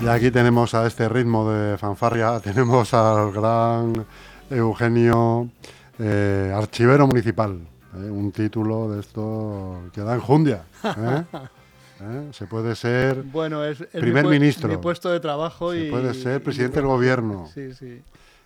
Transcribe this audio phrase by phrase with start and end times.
[0.00, 4.06] Y aquí tenemos a este ritmo de fanfarria, tenemos al gran
[4.48, 5.50] Eugenio
[5.98, 7.58] eh, Archivero Municipal,
[7.94, 10.62] eh, un título de esto que da enjundia.
[10.84, 11.24] ¿eh?
[12.00, 12.28] ¿Eh?
[12.32, 14.68] Se puede ser Bueno, es, es Primer mi, ministro.
[14.68, 15.90] mi puesto de trabajo Se y...
[15.90, 17.48] puede ser presidente del gobierno.
[17.54, 18.00] Sí, sí.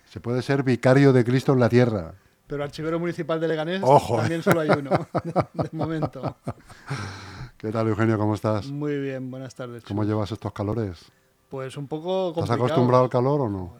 [0.09, 2.13] Se puede ser vicario de Cristo en la tierra.
[2.47, 4.91] Pero archivero municipal de Leganés Ojo, también solo hay uno,
[5.53, 6.35] de momento.
[7.63, 8.17] ¿Qué tal, Eugenio?
[8.17, 8.67] ¿Cómo estás?
[8.67, 9.85] Muy bien, buenas tardes.
[9.85, 11.05] ¿Cómo llevas estos calores?
[11.47, 12.65] Pues un poco ¿Estás complicado.
[12.65, 13.77] acostumbrado al calor o no?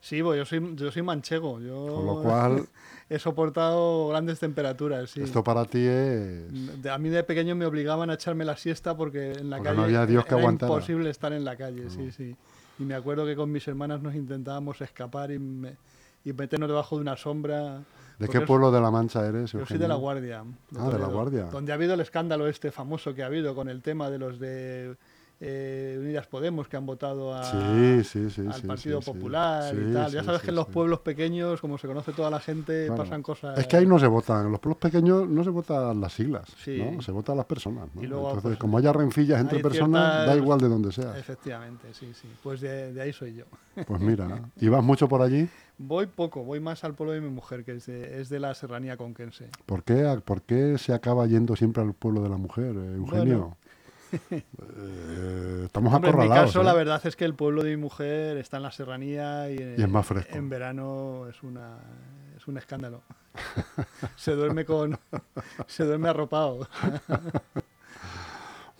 [0.00, 1.60] Sí, pues yo soy, yo soy manchego.
[1.60, 2.66] Yo Con lo cual,
[3.08, 5.20] he soportado grandes temperaturas, sí.
[5.20, 6.82] esto para ti es...
[6.82, 9.68] De- A mí de pequeño me obligaban a echarme la siesta porque en la Porque
[9.68, 10.72] calle no había Dios que era aguantara.
[10.72, 12.34] imposible estar en la calle, sí, sí.
[12.80, 15.76] Y me acuerdo que con mis hermanas nos intentábamos escapar y, me-
[16.24, 17.84] y meternos debajo de una sombra.
[18.20, 20.44] ¿De qué pueblo de la Mancha eres, Yo soy de La Guardia.
[20.78, 21.44] Ah, de La Guardia.
[21.44, 24.38] Donde ha habido el escándalo este famoso que ha habido con el tema de los
[24.38, 24.94] de
[25.42, 28.42] eh, Unidas Podemos que han votado a, Sí, sí, sí.
[28.46, 29.00] al Partido.
[29.00, 30.12] Popular y tal.
[30.12, 33.58] Ya sabes que en los pueblos pequeños, como se conoce toda la gente, pasan cosas.
[33.58, 36.44] Es que ahí no se votan, en los pueblos pequeños no se votan las siglas,
[36.62, 36.78] Sí.
[36.78, 37.00] ¿no?
[37.00, 37.88] Se votan las personas.
[37.94, 38.02] ¿no?
[38.02, 41.16] Y luego, Entonces, pues, como haya rencillas entre hay personas, da igual de donde sea.
[41.16, 42.28] Efectivamente, sí, sí.
[42.42, 43.44] Pues de, de ahí soy yo.
[43.86, 44.28] Pues mira,
[44.60, 45.48] ¿y vas mucho por allí?
[45.82, 48.54] Voy poco, voy más al pueblo de mi mujer, que es de, es de la
[48.54, 49.48] serranía conquense.
[49.64, 53.56] ¿Por qué, ¿Por qué se acaba yendo siempre al pueblo de la mujer, eh, Eugenio?
[54.30, 56.50] Eh, estamos Hombre, en mi acorralados.
[56.50, 56.64] caso, ¿eh?
[56.64, 59.82] la verdad es que el pueblo de mi mujer está en la serranía y, Y
[59.82, 60.36] es más fresco.
[60.36, 61.78] En verano es una
[62.36, 63.02] es un escándalo.
[64.16, 64.98] se duerme con
[65.66, 66.68] se duerme arropado.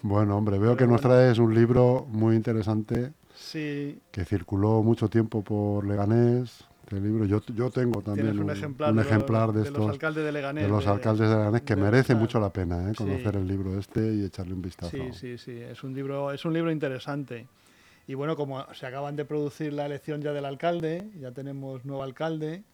[0.02, 1.14] Bueno, hombre, veo que Pero nos bueno.
[1.16, 6.64] traes un libro muy interesante Sí, que circuló mucho tiempo por Leganés.
[6.90, 9.90] Este libro, yo, yo tengo también un, un, ejemplar, un ejemplar de, de estos los
[9.90, 10.64] alcaldes de Leganés.
[10.64, 12.88] de los de- alcaldes de Leganés que de merece mucho la pena ¿eh?
[12.90, 13.04] Sí.
[13.04, 14.90] conocer el libro este y echarle un vistazo.
[14.90, 17.46] Sí, sí, sí, es un libro es un libro interesante.
[18.08, 22.02] Y bueno, como se acaban de producir la elección ya del alcalde, ya tenemos nuevo
[22.02, 22.64] alcalde,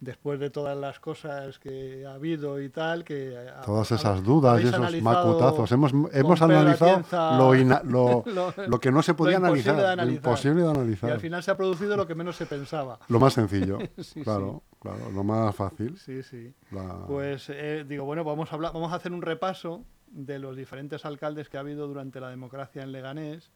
[0.00, 4.62] después de todas las cosas que ha habido y tal, que a- Todas esas dudas
[4.62, 5.72] y esos macutazos.
[5.72, 7.02] Hemos, hemos analizado
[7.36, 10.16] lo, ina- lo, lo- lo que no se podía analizar, de lo analizar.
[10.16, 11.10] imposible de y analizar.
[11.10, 12.98] al final se ha producido lo que menos se pensaba.
[13.08, 15.98] Lo más sencillo, Sí, claro, claro, lo más fácil.
[15.98, 16.54] Sí, sí.
[16.70, 20.56] la- Pues eh, digo, bueno, vamos a, hablar, vamos a hacer un repaso de los
[20.56, 23.50] diferentes alcaldes que ha habido durante la democracia en Leganés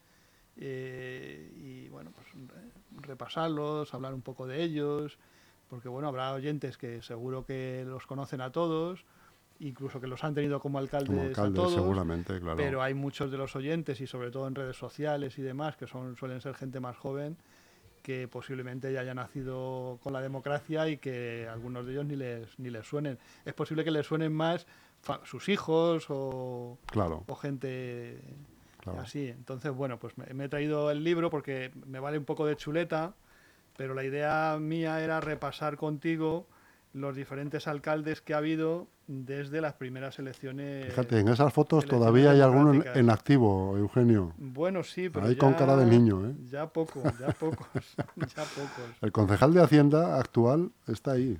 [0.57, 5.19] eh, y bueno, pues re- repasarlos, hablar un poco de ellos,
[5.73, 9.07] porque bueno, habrá oyentes que seguro que los conocen a todos,
[9.59, 11.73] incluso que los han tenido como alcaldes, como a alcalde, todos.
[11.73, 12.59] seguramente, claro.
[12.59, 15.87] Pero hay muchos de los oyentes y sobre todo en redes sociales y demás que
[15.87, 17.39] son suelen ser gente más joven
[18.03, 22.59] que posiblemente ya haya nacido con la democracia y que algunos de ellos ni les
[22.59, 23.19] ni les suenen.
[23.47, 24.67] Es posible que les suenen más
[25.25, 28.21] sus hijos o, Claro, o gente
[28.83, 29.01] claro.
[29.01, 29.27] así.
[29.27, 32.57] Entonces, bueno, pues me, me he traído el libro porque me vale un poco de
[32.57, 33.15] chuleta,
[33.77, 36.47] pero la idea mía era repasar contigo
[36.95, 40.87] los diferentes alcaldes que ha habido desde las primeras elecciones.
[40.87, 44.33] Fíjate, en esas fotos todavía hay alguno en, activo, Eugenio.
[44.37, 46.35] Bueno, sí, pero Ahí ya, con cara de niño, ¿eh?
[46.51, 47.67] Ya poco, ya pocos,
[48.37, 48.97] ya pocos.
[49.01, 51.39] El concejal de Hacienda actual está ahí,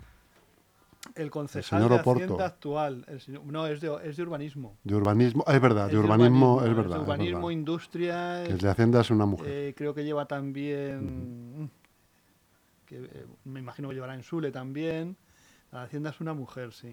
[1.15, 2.11] El concejal señor de.
[2.11, 4.77] Hacienda actual, el señor- no, es de, es de urbanismo.
[4.85, 5.45] de urbanismo.
[5.47, 6.97] es verdad, Es de urbanismo, es de verdad.
[6.97, 7.51] es urbanismo, verdad.
[7.51, 9.47] industria, el de Hacienda es una mujer.
[9.51, 11.71] eh, creo que lleva también,
[12.93, 15.17] que, eh, me imagino que llevará en Sule también.
[15.71, 16.93] La Hacienda es una mujer, sí.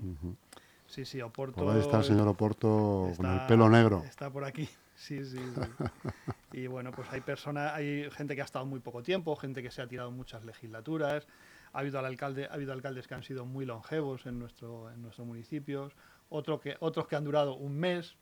[0.88, 1.64] Sí, sí, Oporto.
[1.64, 4.04] Por ahí está el señor Oporto con el pelo negro.
[4.06, 4.68] Está por aquí.
[4.96, 5.62] Sí, sí, sí.
[6.54, 9.72] y bueno, pues hay personas, hay gente que ha estado muy poco tiempo, gente que
[9.72, 11.28] se ha tirado muchas legislaturas.
[11.74, 15.02] Ha habido al alcalde, ha habido alcaldes que han sido muy longevos en nuestro, en
[15.02, 15.94] nuestros municipios,
[16.30, 18.16] otro que, otros que han durado un mes,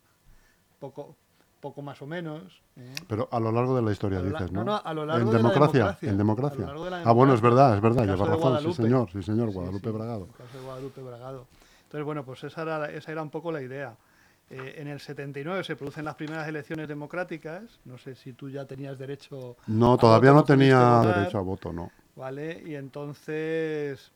[0.79, 1.15] poco,
[1.59, 2.61] poco más o menos.
[2.75, 2.93] ¿eh?
[3.07, 4.63] Pero a lo largo de la historia, A dices, ¿no?
[4.63, 6.09] no, no, a lo largo en de la democracia, democracia.
[6.09, 6.59] en A democracia.
[6.61, 7.49] lo largo de la ah, bueno, es democracia.
[7.49, 10.25] verdad, es verdad, lleva razón, sí señor, sí señor, Sí, Guadalupe sí, Bragado.
[10.25, 11.47] el caso de Guadalupe Bragado.
[11.83, 13.95] Entonces, bueno, pues esa era, esa era un poco la idea.
[14.49, 17.63] Eh, en el 79 se producen las primeras elecciones democráticas.
[17.85, 19.57] No sé si tú ya tenías derecho.
[19.67, 21.91] No, a todavía voto, no tenía votar, derecho a voto, no.
[22.15, 22.63] ¿Vale?
[22.65, 24.11] Y entonces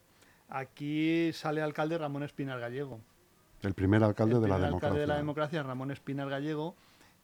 [0.50, 3.00] aquí sale alcalde Ramón Espinar Gallego.
[3.62, 4.88] El primer alcalde el de la primer democracia.
[4.90, 6.76] alcalde de la democracia, Ramón Espinar Gallego,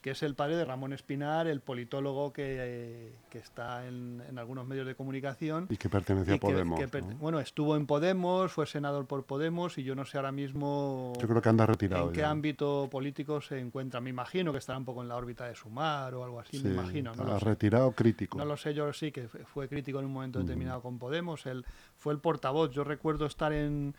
[0.08, 4.66] que es el padre de Ramón Espinar, el politólogo que, que está en, en algunos
[4.66, 5.68] medios de comunicación.
[5.70, 6.80] Y que pertenecía y a que- Podemos.
[6.80, 7.16] que per- ¿no?
[7.18, 11.28] Bueno, estuvo en Podemos, fue senador por Podemos y yo no sé ahora mismo Yo
[11.28, 12.30] creo que anda retirado en qué ya.
[12.30, 14.00] ámbito político se encuentra.
[14.00, 16.64] Me imagino que estará un poco en la órbita de Sumar o algo así, Sí,
[16.64, 17.14] me imagino.
[17.14, 17.44] No lo, sé.
[17.44, 18.38] retirado crítico.
[18.38, 20.44] No lo sé, yo sí que fue crítico en un momento Mm.
[20.44, 21.46] determinado con Podemos.
[21.46, 21.66] Él
[21.98, 22.72] fue el portavoz.
[22.72, 23.94] Yo recuerdo estar en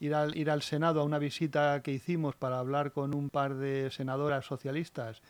[0.00, 3.54] ir al, ir al Senado a una visita que hicimos para hablar con un par
[3.54, 5.22] de senadoras socialistas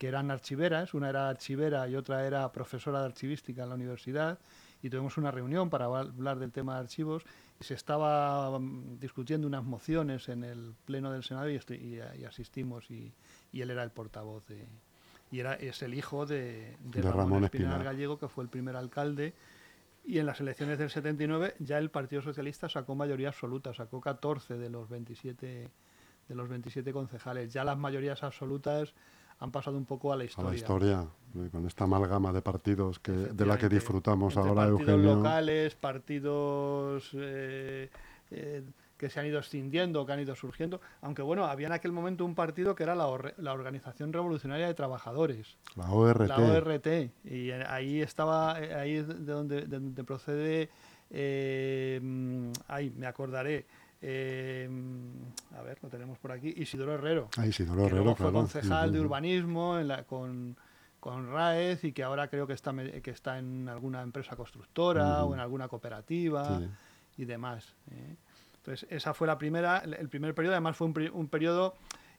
[0.00, 4.38] que eran archiveras, una era archivera y otra era profesora de archivística en la universidad,
[4.82, 7.22] y tuvimos una reunión para hablar del tema de archivos,
[7.60, 11.58] y se estaba mm, discutiendo unas mociones en el pleno del Senado y,
[12.24, 13.12] asistimos, y,
[13.52, 14.66] él era el portavoz de...
[15.30, 19.34] Y era, es el hijo de, Ramón, Ramón Gallego, que fue el primer alcalde
[20.02, 24.56] y en las elecciones del 79 ya el Partido Socialista sacó mayoría absoluta, sacó 14
[24.56, 25.70] de los 27
[26.26, 27.52] de los 27 concejales.
[27.52, 28.94] Ya las mayorías absolutas
[29.40, 30.48] han pasado un poco a la historia.
[30.48, 34.68] A la historia, eh, con esta amalgama de partidos que de la que disfrutamos ahora,
[34.68, 37.90] partidos locales, partidos eh,
[38.30, 38.62] eh,
[38.98, 42.26] que se han ido extinguiendo, que han ido surgiendo, aunque bueno, había en aquel momento
[42.26, 43.06] un partido que era la,
[43.38, 45.56] la Organización Revolucionaria de Trabajadores.
[45.74, 46.28] La ORT.
[46.28, 46.86] La ORT.
[47.24, 50.68] Y ahí estaba, ahí es de donde, de donde procede,
[51.08, 52.00] eh,
[52.68, 53.66] ahí me acordaré,
[54.02, 54.68] eh,
[55.56, 57.28] a ver, lo tenemos por aquí, Isidoro Herrero.
[57.36, 60.56] Ah, Isidoro Herrero, fue concejal de urbanismo en la, con,
[61.00, 65.34] con Raez y que ahora creo que está, que está en alguna empresa constructora o
[65.34, 66.60] en alguna cooperativa
[67.16, 67.74] y demás.
[67.90, 68.16] ¿eh?
[68.56, 71.74] Entonces, esa fue la primera, el primer periodo, además fue un, periodo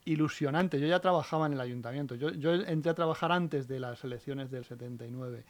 [0.06, 0.80] ilusionante.
[0.80, 4.50] Yo ya trabajaba en el ayuntamiento, yo, yo, entré a trabajar antes de las elecciones
[4.50, 5.44] del 79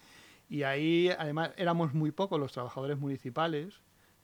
[0.50, 3.82] y ahí además éramos muy pocos los trabajadores municipales.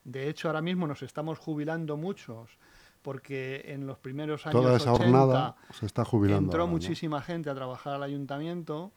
[0.08, 2.58] De hecho, ahora mismo nos estamos jubilando muchos
[3.02, 7.56] porque en los primeros años Toda esa 80 se está jubilando entró muchísima gente a
[7.56, 8.94] trabajar al ayuntamiento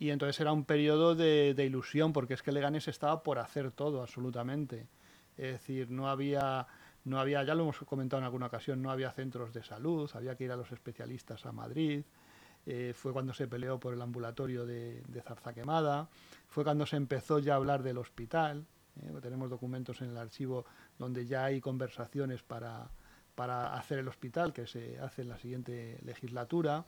[0.00, 3.70] y entonces era un periodo de, de ilusión porque es que Leganés estaba por hacer
[3.70, 4.88] todo absolutamente.
[5.36, 6.66] Es decir, no había
[7.04, 10.34] no había, ya lo hemos comentado en alguna ocasión, no había centros de salud, había
[10.34, 12.02] que ir a los especialistas a Madrid.
[12.66, 16.08] Eh, fue cuando se peleó por el ambulatorio de, de Zarzaquemada,
[16.48, 18.66] fue cuando se empezó ya a hablar del hospital.
[19.02, 20.64] Eh, tenemos documentos en el archivo
[20.98, 22.90] donde ya hay conversaciones para,
[23.34, 26.84] para hacer el hospital, que se hace en la siguiente legislatura.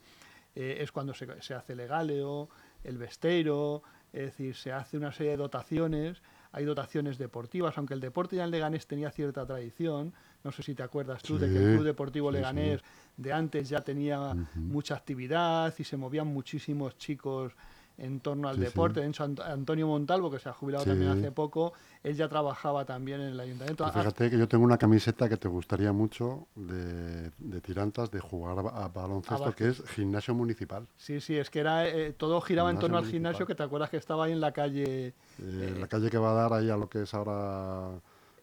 [0.54, 2.48] Eh, es cuando se, se hace el Egaleo,
[2.82, 6.22] el Besteiro, es decir, se hace una serie de dotaciones
[6.52, 10.12] hay dotaciones deportivas, aunque el deporte ya en Leganés tenía cierta tradición.
[10.42, 12.80] No sé si te acuerdas tú de que el Club Deportivo Leganés
[13.16, 17.52] de antes ya tenía mucha actividad y se movían muchísimos chicos
[18.00, 19.00] en torno al deporte.
[19.00, 23.20] De hecho, Antonio Montalvo, que se ha jubilado también hace poco, él ya trabajaba también
[23.20, 23.84] en el ayuntamiento.
[23.84, 27.30] Pues fíjate que yo tengo una camiseta que te gustaría mucho de,
[27.60, 30.86] tirantas, de jugar a, baloncesto, que es gimnasio municipal.
[30.96, 33.90] Sí, sí, es que era eh, todo giraba en torno al gimnasio, que te acuerdas
[33.90, 35.08] que estaba ahí en la calle...
[35.08, 38.00] Eh, eh, la calle que va a dar ahí a lo que es ahora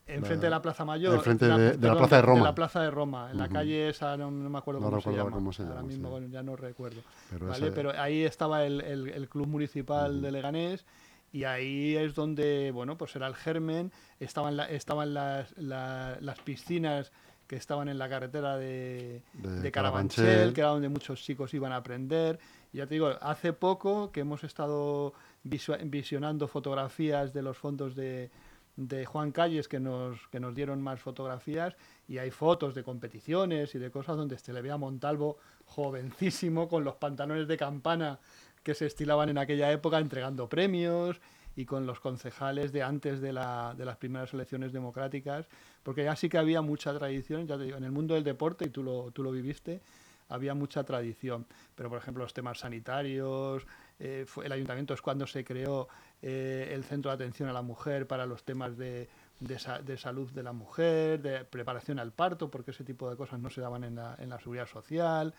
[0.08, 1.16] Enfrente de la Plaza Mayor.
[1.16, 2.40] Enfrente de, la, Plaza de Roma.
[2.40, 3.32] De la Plaza de Roma.
[3.32, 5.32] En la calle esa, no, me acuerdo cómo, se llama.
[5.32, 5.76] cómo, se llama.
[5.76, 7.02] Ahora mismo ya no recuerdo.
[7.30, 7.72] Pero, ¿vale?
[7.72, 10.86] Pero ahí estaba el, el, Club Municipal de Leganés
[11.34, 13.92] y ahí es donde, bueno, pues era el germen.
[14.20, 17.12] Estaban, la, estaban las, las piscinas
[17.48, 21.78] que estaban en la carretera de, de, Carabanchel, que era donde muchos chicos iban a
[21.78, 22.40] aprender.
[22.74, 25.14] Y ya te digo, hace poco que hemos estado
[25.44, 28.30] visionando fotografías de los fondos de,
[28.78, 31.76] de Juan Calles que nos, que nos dieron más fotografías
[32.08, 36.70] y hay fotos de competiciones y de cosas donde se le ve a Montalvo jovencísimo
[36.70, 38.20] con los pantalones de campana
[38.64, 41.20] que se estilaban en aquella época entregando premios
[41.56, 45.48] y con los concejales de antes de, la, de las primeras elecciones democráticas,
[45.82, 48.66] porque ya sí que había mucha tradición, ya te digo, en el mundo del deporte,
[48.66, 49.82] y tú lo, tú lo viviste,
[50.30, 51.48] había mucha tradición.
[51.76, 53.66] Pero, por ejemplo, los temas sanitarios,
[54.00, 55.88] eh, el ayuntamiento es cuando se creó
[56.22, 59.08] eh, el Centro de Atención a la Mujer para los temas de,
[59.40, 63.50] de, salud de la mujer, de preparación al parto, porque ese tipo de cosas no
[63.50, 65.34] se daban en la, en la seguridad social.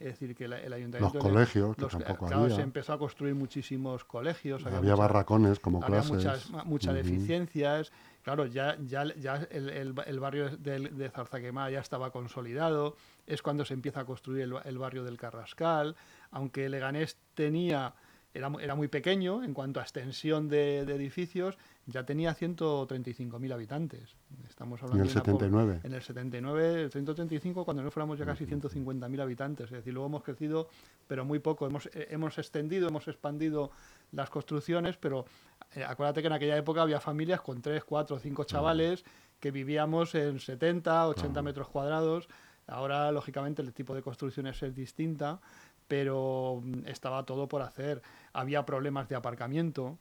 [0.00, 1.18] Es decir, que el ayuntamiento...
[1.18, 4.66] Los colegios, que tampoco claro, se empezó a construir muchísimos colegios.
[4.66, 6.10] Había, barracones como había clases.
[6.50, 7.92] muchas, muchas deficiencias.
[8.22, 12.96] Claro, ya, ya, ya el, el, barrio de, de Zarzaquemá ya estaba consolidado.
[13.24, 15.94] Es cuando se empieza a construir el, el barrio del Carrascal.
[16.32, 17.94] Aunque Leganés tenía
[18.34, 24.16] era, era muy pequeño en cuanto a extensión de, edificios, ya tenía 135.000 habitantes.
[24.48, 25.80] Estamos hablando en el 79.
[25.84, 29.66] en el 79, 135, cuando no fuéramos ya casi 150.000 habitantes.
[29.66, 30.68] Es decir, luego hemos crecido,
[31.06, 31.66] pero muy poco.
[31.66, 33.70] Hemos, eh, hemos extendido, hemos expandido
[34.10, 35.26] las construcciones, pero
[35.74, 39.04] eh, acuérdate que en aquella época había familias con 3, 4, 5 chavales
[39.38, 42.28] que vivíamos en 70, 80 metros cuadrados.
[42.66, 45.40] Ahora, lógicamente, el tipo de construcciones es distinta,
[45.88, 48.02] pero mm, estaba todo por hacer.
[48.32, 49.98] Había problemas de aparcamiento,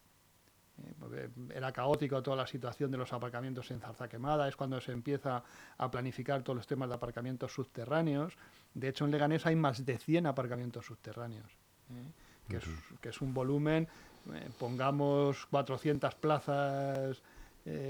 [1.13, 4.91] eh, era caótico toda la situación de los aparcamientos en Zarza Quemada, es cuando se
[4.91, 5.43] empieza
[5.77, 8.35] a planificar todos los temas de aparcamientos subterráneos.
[8.73, 11.51] De hecho, en Leganés hay más de 100 aparcamientos subterráneos,
[11.91, 12.11] ¿eh?
[12.49, 12.63] que, es,
[13.01, 13.87] que, es, un volumen,
[14.33, 17.21] eh, pongamos 400 plazas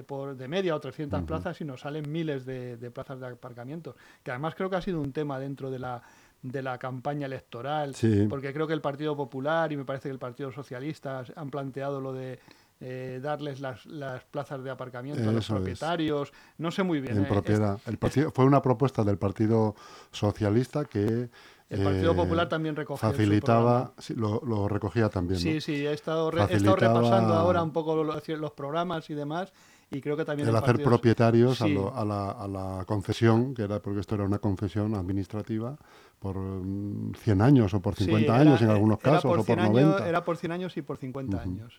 [0.05, 3.95] por de media o 300 plazas y nos salen miles de, de plazas de aparcamientos,
[4.21, 6.03] que además creo que ha sido un tema dentro de la
[6.43, 8.27] de la campaña electoral, Sí.
[8.29, 11.99] porque creo que el Partido Popular y me parece que el Partido Socialista han planteado
[12.01, 12.39] lo de
[12.85, 15.49] eh, darles las, las plazas de aparcamiento a los es.
[15.55, 16.33] propietarios.
[16.57, 17.15] No sé muy bien.
[17.17, 17.79] en eh, propiedad.
[17.87, 19.73] El partido, fue una propuesta del Partido
[20.11, 21.29] Socialista que
[21.69, 25.35] El Partido eh, Popular también su facilitaba, sí, lo, lo recogía también.
[25.39, 25.41] ¿no?
[25.43, 29.13] Sí, sí, he estado, re- he estado repasando ahora un poco lo- los programas y
[29.13, 29.53] demás,
[29.89, 32.83] y creo que también el el hacer partido- propietarios a, lo- a la, a la
[32.85, 35.77] concesión, que era porque esto era una concesión administrativa,
[36.23, 39.43] por mm, 100 años o por Sí, 50 era- años en algunos casos, o por
[39.43, 40.07] 100 años- 90.
[40.07, 41.73] Era por 100 años y por 50 años.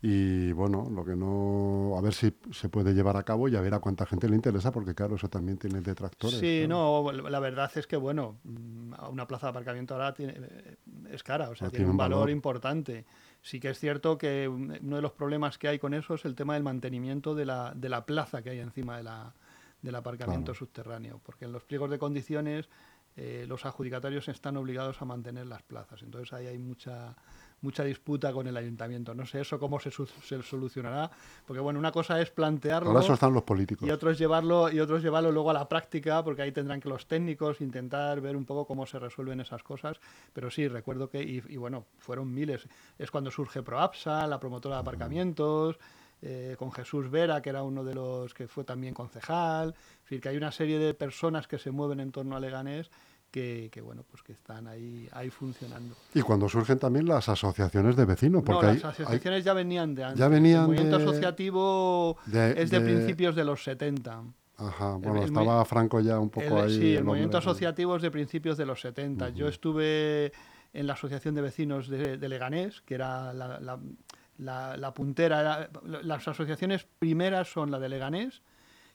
[0.00, 1.94] Y bueno, lo que no.
[1.98, 4.36] A ver si se puede llevar a cabo y a ver a cuánta gente le
[4.36, 6.38] interesa, porque claro, eso también tiene detractores.
[6.38, 7.02] Sí, claro.
[7.12, 10.76] no, la verdad es que, bueno, mm, una plaza de aparcamiento ahora tiene, eh,
[11.10, 12.30] es cara, o sea, tiene tiene un valor valor.
[12.30, 13.04] importante.
[13.42, 16.24] Sí que es cierto que un- uno de los problemas que hay con eso es
[16.24, 19.34] el tema del mantenimiento de la, de la plaza que hay encima de la,
[19.82, 20.58] del aparcamiento Claro.
[20.60, 22.68] subterráneo, porque en los pliegos de condiciones
[23.16, 26.02] eh, los adjudicatarios están obligados a mantener las plazas.
[26.02, 27.14] Entonces ahí hay mucha
[27.62, 29.14] mucha disputa con el ayuntamiento.
[29.14, 31.10] No sé eso cómo se, solucionará,
[31.46, 33.88] porque bueno, una cosa es plantearlo Ahora eso están los políticos.
[33.88, 37.06] y otros llevarlo y otros llevarlo luego a la práctica porque ahí tendrán que los
[37.06, 40.00] técnicos intentar ver un poco cómo se resuelven esas cosas
[40.32, 44.76] pero sí recuerdo que y, y bueno fueron miles es cuando surge Proapsa la promotora
[44.76, 45.78] de aparcamientos
[46.22, 49.70] eh, con Jesús Vera que era uno de los que fue también concejal.
[49.96, 52.90] Es decir que hay una serie de personas que se mueven en torno a Leganés
[53.30, 55.94] que, que, bueno pues que están ahí ahí funcionando.
[56.14, 59.94] Y cuando surgen también las asociaciones de vecinos, porque no, las hay- asociaciones ya venían
[59.94, 60.18] de antes.
[60.20, 64.22] Ya venían el movimiento de- asociativo de- es de, de- principios de los 70
[64.58, 66.78] Ajá, bueno, el estaba Franco ya un poco El- ahí.
[66.78, 69.30] sí, el, movimiento asociativo es de principios de los 70.
[69.30, 70.30] Yo estuve
[70.74, 73.80] en la Asociación de Vecinos de, de Leganés, que era la, la-
[74.38, 75.40] la- la puntera.
[75.40, 75.70] era-
[76.02, 78.42] las asociaciones primeras son la de Leganés,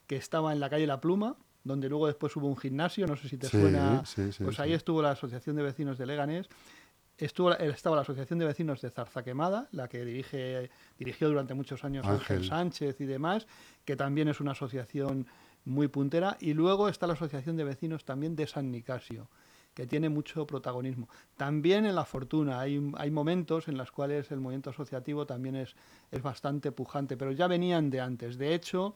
[0.07, 3.27] que estaba en la calle La Pluma, donde luego después hubo un gimnasio, no sé
[3.29, 4.05] si te Sí, suena.
[4.05, 6.47] sí, sí, pues ahí estuvo la Asociación de Vecinos de Leganés.
[7.17, 11.83] Estuvo, la- estaba la Asociación de Vecinos de Zarzaquemada, la que dirige, dirigió durante muchos
[11.83, 12.37] años Ángel.
[12.37, 12.47] Ángel.
[12.47, 13.47] Sánchez y demás,
[13.85, 15.25] que también es una asociación
[15.65, 16.37] muy puntera.
[16.39, 19.29] Y luego está la Asociación de Vecinos también de San Nicasio,
[19.77, 21.07] que tiene mucho protagonismo.
[21.35, 25.75] También en La Fortuna hay, hay momentos en los cuales el movimiento asociativo también es,
[26.09, 28.39] es bastante pujante, pero ya venían de antes.
[28.39, 28.95] De hecho,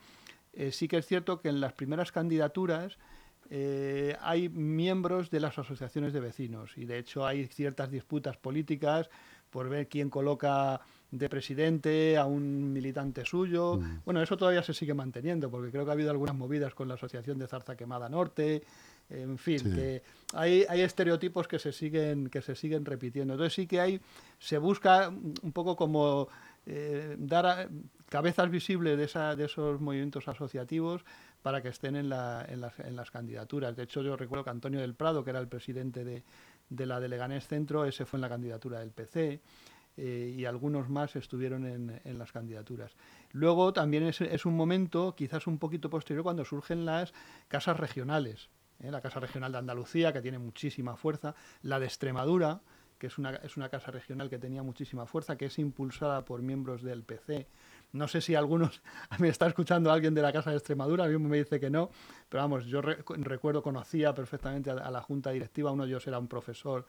[0.54, 2.98] eh, sí que es cierto que en las primeras candidaturas
[3.52, 9.08] eh, hay miembros de las asociaciones de vecinos y de hecho hay ciertas disputas políticas
[9.52, 13.78] por ver quién coloca de presidente a un militante suyo.
[13.78, 14.02] Mm.
[14.06, 16.96] Bueno, eso todavía se sigue manteniendo porque creo que ha habido algunas movidas con la
[16.96, 18.64] Asociación de Zarza Quemada Norte.
[19.12, 19.72] En fin, Sí.
[19.72, 20.03] que
[20.34, 23.34] hay, hay estereotipos que se siguen que se siguen repitiendo.
[23.34, 24.01] Entonces sí que hay
[24.39, 26.27] se busca un poco como
[26.65, 27.70] eh, dar a-
[28.08, 31.03] cabezas visibles de, esa- de esos movimientos asociativos
[31.41, 33.75] para que estén en, la- en las, en las candidaturas.
[33.75, 36.24] De hecho, yo recuerdo que Antonio del Prado, que era el presidente de,
[36.70, 39.41] de la de Leganés Centro, ese fue en la candidatura del PC.
[39.98, 42.96] eh, y algunos más estuvieron en, en las candidaturas.
[43.34, 47.13] Luego también es, es un momento, quizás un poquito posterior, cuando surgen las
[47.50, 48.50] casas regionales.
[48.84, 48.92] ¿Eh?
[48.92, 52.62] La Casa Regional de Andalucía, que tiene muchísima fuerza, la de Extremadura,
[52.98, 56.44] que es una, es una casa regional que tenía muchísima fuerza, que es impulsada por
[56.44, 57.48] miembros del PC.
[57.94, 58.82] No sé si algunos,
[59.20, 61.90] me está escuchando alguien de la Casa de Extremadura, a mí me dice que no,
[62.30, 66.06] pero vamos, yo re- recuerdo, conocía perfectamente a, a la junta directiva, uno de ellos
[66.06, 66.86] era un profesor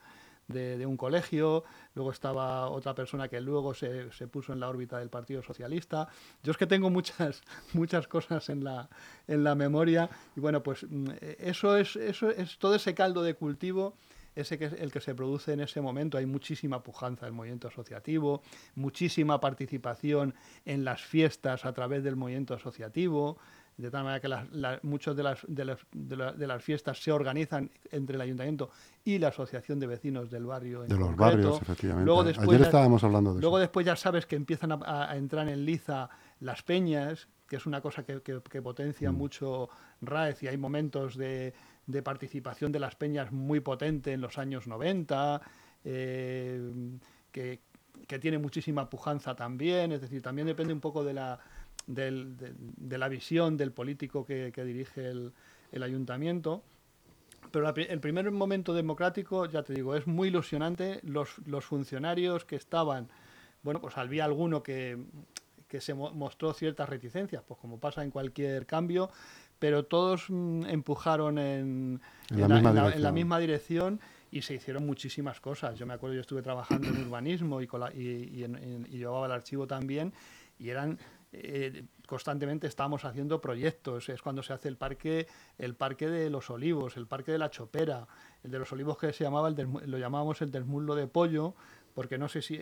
[0.49, 4.69] de, de un colegio, luego estaba otra persona que luego se, se puso en la
[4.69, 6.09] órbita del Partido Socialista.
[6.43, 8.89] Yo es que tengo muchas, muchas cosas en la,
[9.29, 11.09] en la memoria y bueno, pues mm,
[11.39, 13.95] eso es, eso es todo ese caldo de cultivo
[14.35, 16.19] ese que es el que se produce en ese momento.
[16.19, 18.43] Hay muchísima pujanza del movimiento asociativo,
[18.75, 20.35] muchísima participación
[20.65, 23.39] en las fiestas a través del movimiento asociativo,
[23.76, 26.62] de tal manera que las, las, muchas de las, de, las, de, la, de las
[26.62, 28.71] fiestas se organizan entre el ayuntamiento
[29.05, 30.83] y la asociación de vecinos del barrio.
[30.83, 31.25] En de los concreto.
[31.25, 32.07] barrios, efectivamente.
[32.07, 33.62] Luego después Ayer ya, estábamos hablando de luego eso.
[33.62, 36.09] después ya sabes que empiezan a, a, entrar en liza
[36.41, 39.14] las peñas, que es una cosa que, que, que potencia mm.
[39.14, 39.69] mucho
[40.00, 41.55] Raez y hay momentos de,
[41.87, 45.41] de, participación de las peñas muy potente en los años 90,
[45.85, 46.73] eh,
[47.31, 47.61] que,
[48.07, 51.41] que, tiene muchísima pujanza también, es decir, también depende un poco de la,
[51.87, 55.33] del, de, de, la visión del político que, que dirige el,
[55.73, 56.62] el, ayuntamiento.
[57.51, 61.01] Pero la, el primer momento democrático, ya te digo, es muy ilusionante.
[61.03, 63.09] Los, los funcionarios que estaban,
[63.62, 64.99] bueno, pues había alguno que,
[65.69, 69.11] que se mo mostró ciertas reticencias, pues como pasa en cualquier cambio,
[69.59, 74.01] pero todos mm, empujaron en, en, la, en, la, en, la, en, la, misma dirección
[74.31, 75.79] y se hicieron muchísimas cosas.
[75.79, 78.45] Yo me acuerdo, yo estuve trabajando en urbanismo y, y, y,
[78.91, 80.12] y llevaba el archivo también,
[80.59, 80.99] y eran
[81.33, 84.09] eh, constantemente estamos haciendo proyectos.
[84.09, 85.27] Es cuando se hace el parque,
[85.59, 88.07] el parque de los olivos, el parque de la chopera,
[88.43, 91.55] el de los olivos que se llamaba el lo llamábamos el del muslo de pollo,
[91.95, 92.61] porque no sé si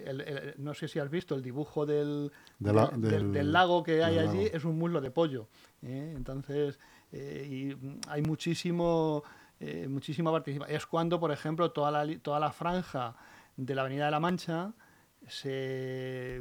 [0.58, 4.78] no sé si has visto el dibujo del, del, lago que hay allí, es un
[4.78, 5.48] muslo de pollo.
[5.82, 6.14] ¿eh?
[6.16, 6.78] Entonces,
[7.12, 9.22] eh, y hay muchísimo,
[9.58, 10.76] eh, muchísima participación.
[10.76, 13.16] Es cuando, por ejemplo, toda la, toda la franja
[13.56, 14.72] de la Avenida de la Mancha
[15.26, 16.40] se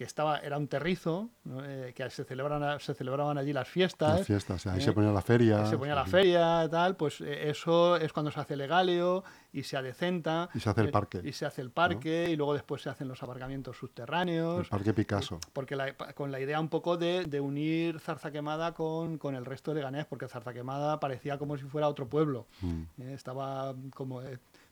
[0.00, 1.28] que estaba era un terrizo,
[1.62, 4.20] eh, que se celebraban, se celebraban allí las fiestas.
[4.20, 5.66] Las fiestas, ahí se ponía la feria.
[5.66, 9.76] Se ponía la feria, tal, pues eh, eso es cuando se hace legaleo y se
[9.76, 10.48] adecenta.
[10.54, 11.20] Y se hace el eh, parque.
[11.22, 14.60] Y se hace el parque y luego después se hacen los aparcamientos subterráneos.
[14.60, 15.38] El parque Picasso.
[15.52, 15.76] Porque
[16.14, 19.80] con la idea un poco de, de unir Zarza Quemada con, con, el resto de
[19.80, 22.46] Leganés, porque Zarza Quemada parecía como si fuera otro pueblo.
[22.62, 23.02] Mm.
[23.10, 24.22] estaba como...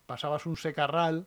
[0.06, 1.26] pasabas un secarral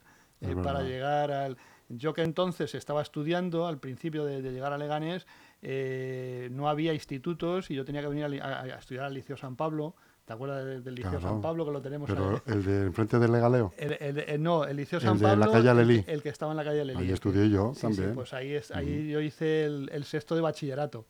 [0.64, 1.58] para llegar al...
[1.98, 5.28] Yo que entonces estaba estudiando, al principio de, llegar a Leganés,
[5.62, 9.96] eh, no había institutos y yo tenía que venir a, estudiar al Liceo San Pablo.
[10.26, 13.74] ¿Te acuerdas del Liceo San Pablo que lo tenemos Pero el de enfrente del Legaleo.
[13.78, 15.34] El, no, el Liceo San Pablo.
[15.34, 16.04] El de la calle Alelí.
[16.08, 17.04] El, que estaba en la calle Alelí.
[17.04, 18.14] Ahí estudié yo también.
[18.14, 21.06] pues ahí, es, ahí yo hice el, sexto de bachillerato.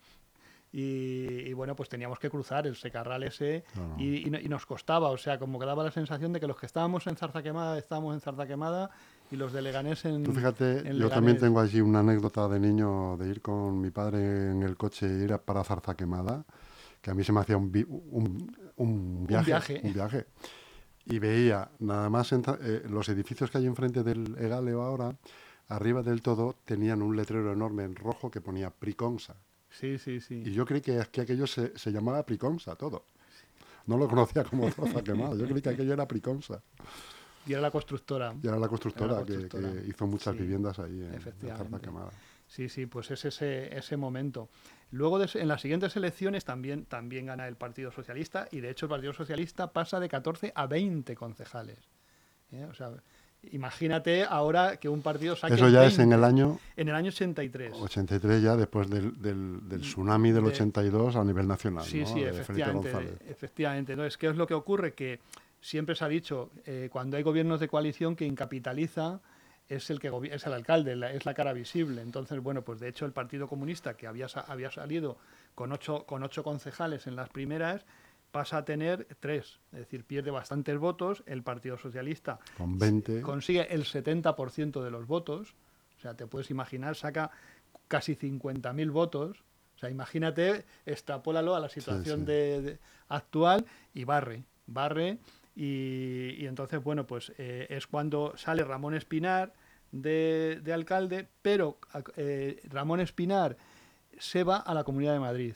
[0.73, 3.65] Y, bueno, pues teníamos que cruzar el secarral ese
[3.97, 6.65] y, y, nos costaba, o sea, como que daba la sensación de que los que
[6.65, 8.89] estábamos en Zarza Quemada estábamos en Zarza Quemada
[9.31, 10.23] y los de Leganés en.
[10.23, 14.51] Tú fíjate, yo también tengo allí una anécdota de niño de ir con mi padre
[14.51, 16.45] en el coche e ir para Zarza Quemada,
[17.01, 17.71] que a mí se me hacía un,
[18.75, 20.27] un, viaje, un, viaje,
[21.05, 25.15] Y veía, nada más eh, los edificios que hay enfrente del Egaleo ahora,
[25.69, 29.38] arriba del todo tenían un letrero enorme en rojo que ponía Priconsa.
[29.69, 30.43] Sí, sí, sí.
[30.45, 33.05] Y yo creí que, que aquello se, se llamaba Priconsa todo.
[33.85, 36.61] No lo conocía como Zarza Quemada, yo creí que aquello era Priconsa.
[37.45, 38.33] Y era la constructora.
[38.41, 39.48] Y era la constructora, Que,
[39.88, 42.12] hizo muchas viviendas ahí en, Zarza Quemada.
[42.48, 44.50] Sí, sí, pues es ese, ese momento.
[44.91, 48.89] Luego, en las siguientes elecciones también, también gana el Partido Socialista y, de hecho, el
[48.89, 51.79] Partido Socialista pasa de 14 a 20 concejales.
[52.51, 52.67] ¿eh?
[52.69, 52.91] O sea,
[53.51, 56.59] imagínate ahora que un partido saque Eso ya es en el año...
[56.75, 57.74] En el año 83.
[57.74, 63.18] 83 ya, después del, del, tsunami del 82 a nivel nacional, Sí, sí, efectivamente.
[63.29, 63.94] Efectivamente.
[63.94, 64.94] Entonces, ¿qué es lo que ocurre?
[64.94, 65.22] Que
[65.61, 69.21] siempre se ha dicho, eh, cuando hay gobiernos de coalición, quien capitaliza
[69.69, 72.01] es el que es el alcalde, es la cara visible.
[72.01, 75.17] Entonces, bueno, pues de hecho el Partido Comunista, que había, había salido
[75.55, 77.85] con ocho, con ocho concejales en las primeras,
[78.31, 81.24] pasa a tener tres, es decir, pierde bastantes votos.
[81.25, 83.21] El Partido Socialista con 20.
[83.21, 85.55] consigue el 70% de los votos.
[85.97, 87.31] O sea, te puedes imaginar, saca
[87.87, 89.43] casi 50.000 votos.
[89.75, 94.43] O sea, imagínate, extrapólalo a la situación De, actual y barre.
[94.67, 95.19] Barre
[95.55, 99.53] y, entonces, bueno, pues eh, es cuando sale Ramón Espinar
[99.92, 101.77] de, alcalde, pero
[102.16, 103.57] eh, Ramón Espinar
[104.18, 105.55] se va a la Comunidad de Madrid.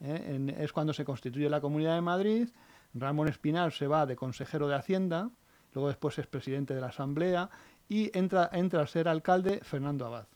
[0.00, 0.54] ¿eh?
[0.58, 2.48] es cuando se constituye la Comunidad de Madrid.
[2.94, 5.30] Ramón Espinar se va de consejero de Hacienda,
[5.74, 7.50] luego después es presidente de la Asamblea
[7.88, 10.26] y entra, entra a ser alcalde Fernando Abad.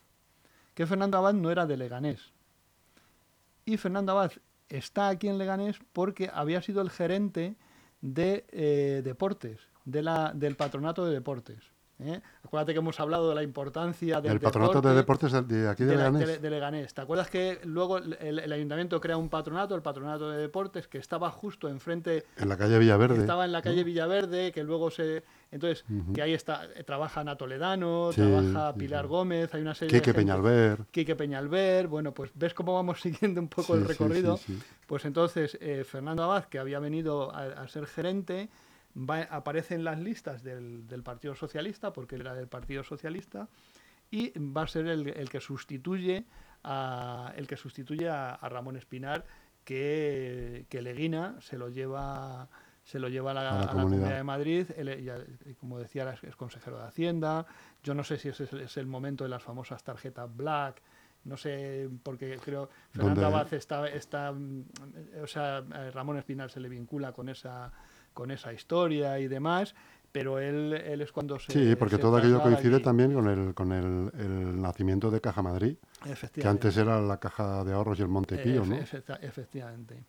[0.74, 2.32] Que Fernando Abad no era de Leganés.
[3.64, 4.32] Y Fernando Abad
[4.68, 7.56] está aquí en Leganés porque había sido el gerente
[8.04, 11.73] de eh, deportes, de la, del patronato de deportes.
[12.00, 12.20] ¿Eh?
[12.42, 15.96] Acuérdate que hemos hablado de la importancia del el patronato de deportes de aquí de,
[15.96, 16.42] Leganés.
[16.42, 16.94] de, Leganés.
[16.94, 21.30] ¿Te acuerdas que luego el, ayuntamiento crea un patronato, el patronato de deportes, que estaba
[21.30, 22.24] justo enfrente...
[22.36, 23.20] En la calle Villaverde.
[23.20, 25.22] Estaba en la calle Villaverde, que luego se...
[25.50, 30.84] Entonces, que ahí está, trabaja Ana Toledano, trabaja Pilar Gómez, hay una serie Quique Peñalver.
[30.90, 34.38] Quique Peñalver, bueno, pues ves cómo vamos siguiendo un poco el recorrido.
[34.86, 38.48] pues entonces, eh, Fernando Abad, que había venido a, ser gerente,
[39.30, 43.48] aparece en las listas del, Partido Socialista, porque él era del Partido Socialista,
[44.10, 46.24] y va a ser el, que sustituye
[46.62, 49.24] a, el que sustituye a, Ramón Espinar,
[49.64, 52.48] que, que Leguina se lo lleva
[52.84, 54.14] se lo lleva a la, comunidad.
[54.14, 54.66] de Madrid,
[55.58, 57.46] como decía, es, consejero de Hacienda,
[57.82, 60.82] yo no sé si ese es el, momento de las famosas tarjetas Black,
[61.24, 64.34] no sé, porque creo Fernando Abad está, está,
[65.22, 65.62] o sea,
[65.94, 67.72] Ramón Espinal se le vincula con esa,
[68.14, 69.74] con esa historia y demás,
[70.10, 71.52] pero él, él es cuando se...
[71.52, 75.76] Sí, porque todo aquello coincide también con, el, con el, el, nacimiento de Caja Madrid,
[76.32, 78.76] que antes era la Caja de Ahorros y el Montepío, ¿no?
[78.76, 80.04] Efectivamente.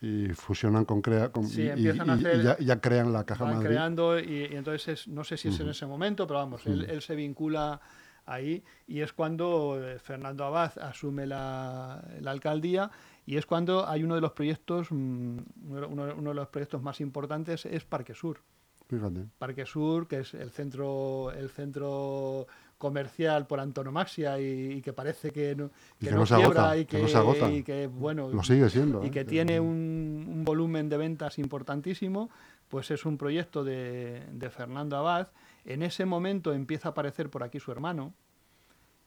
[0.00, 5.36] Y fusionan con crea y, ya, crean la caja van creando y, entonces no sé
[5.36, 7.80] si es en ese momento pero vamos él, se vincula
[8.26, 12.90] ahí y es cuando eh, Fernando Abad asume la, alcaldía
[13.26, 17.66] y es cuando hay uno de los proyectos mm, uno, de los proyectos más importantes
[17.66, 18.40] es Parque Sur
[18.88, 19.26] Fíjate.
[19.38, 25.54] Parque Sur que es el centro el centro comercial por antonomasia y, que parece que
[25.56, 27.50] no, que no, se agota, y que, no se agota.
[27.50, 29.24] y que bueno lo sigue siendo y que ¿eh?
[29.24, 32.28] tiene un, un, volumen de ventas importantísimo
[32.68, 35.28] pues es un proyecto de, de, Fernando Abad
[35.64, 38.12] en ese momento empieza a aparecer por aquí su hermano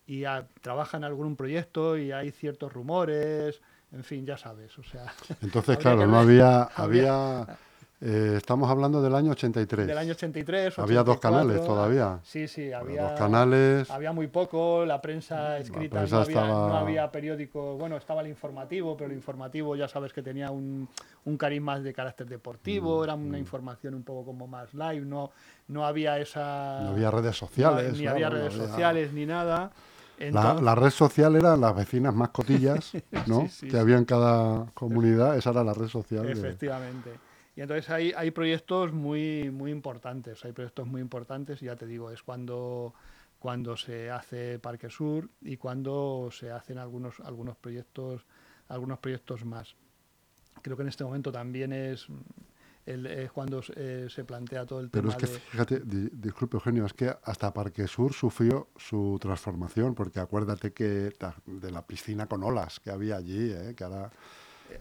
[0.07, 4.83] y a, trabaja en algún proyecto y hay ciertos rumores en fin ya sabes o
[4.83, 5.05] sea
[5.41, 7.45] entonces claro no había, había,
[8.01, 9.87] eh, estamos hablando del año 83.
[9.87, 10.79] Del año 83.
[10.79, 12.19] 84, había dos canales todavía.
[12.23, 13.03] Sí, sí, había.
[13.03, 13.89] Dos canales.
[13.89, 16.67] Había muy poco, la prensa escrita, la prensa no, había, estaba...
[16.67, 17.77] no, había, periódico.
[17.77, 20.87] Bueno, estaba el informativo, pero el informativo ya sabes que tenía un,
[21.25, 23.41] un carisma de carácter deportivo, mm, era una mm.
[23.41, 25.31] información un poco como más live, no,
[25.67, 26.81] no había esa.
[26.81, 27.93] No había redes sociales.
[27.93, 28.73] No, ni había redes no había...
[28.73, 29.71] sociales ni nada.
[30.19, 30.61] Entonces...
[30.61, 32.91] La, la, red social eran las vecinas más cotillas,
[33.27, 33.41] ¿no?
[33.41, 36.27] sí, sí, que había en cada comunidad, esa era la red social.
[36.29, 37.11] Efectivamente.
[37.11, 37.17] De...
[37.57, 41.87] Y entonces hay, hay proyectos muy, muy importantes, hay proyectos muy importantes y ya te
[41.87, 42.93] digo, es cuando,
[43.39, 48.25] cuando se hace Parque Sur y cuando se hacen algunos, algunos, proyectos,
[48.67, 49.75] algunos proyectos más.
[50.61, 52.07] Creo que en este momento también es,
[52.87, 55.39] el, es cuando eh, se plantea todo el Pero tema es que, de...
[55.39, 61.13] fíjate, di, disculpe Eugenio, es que hasta Parque Sur sufrió su transformación, porque acuérdate que
[61.45, 63.73] de la piscina con olas que había allí, ¿eh?
[63.75, 64.11] que ahora...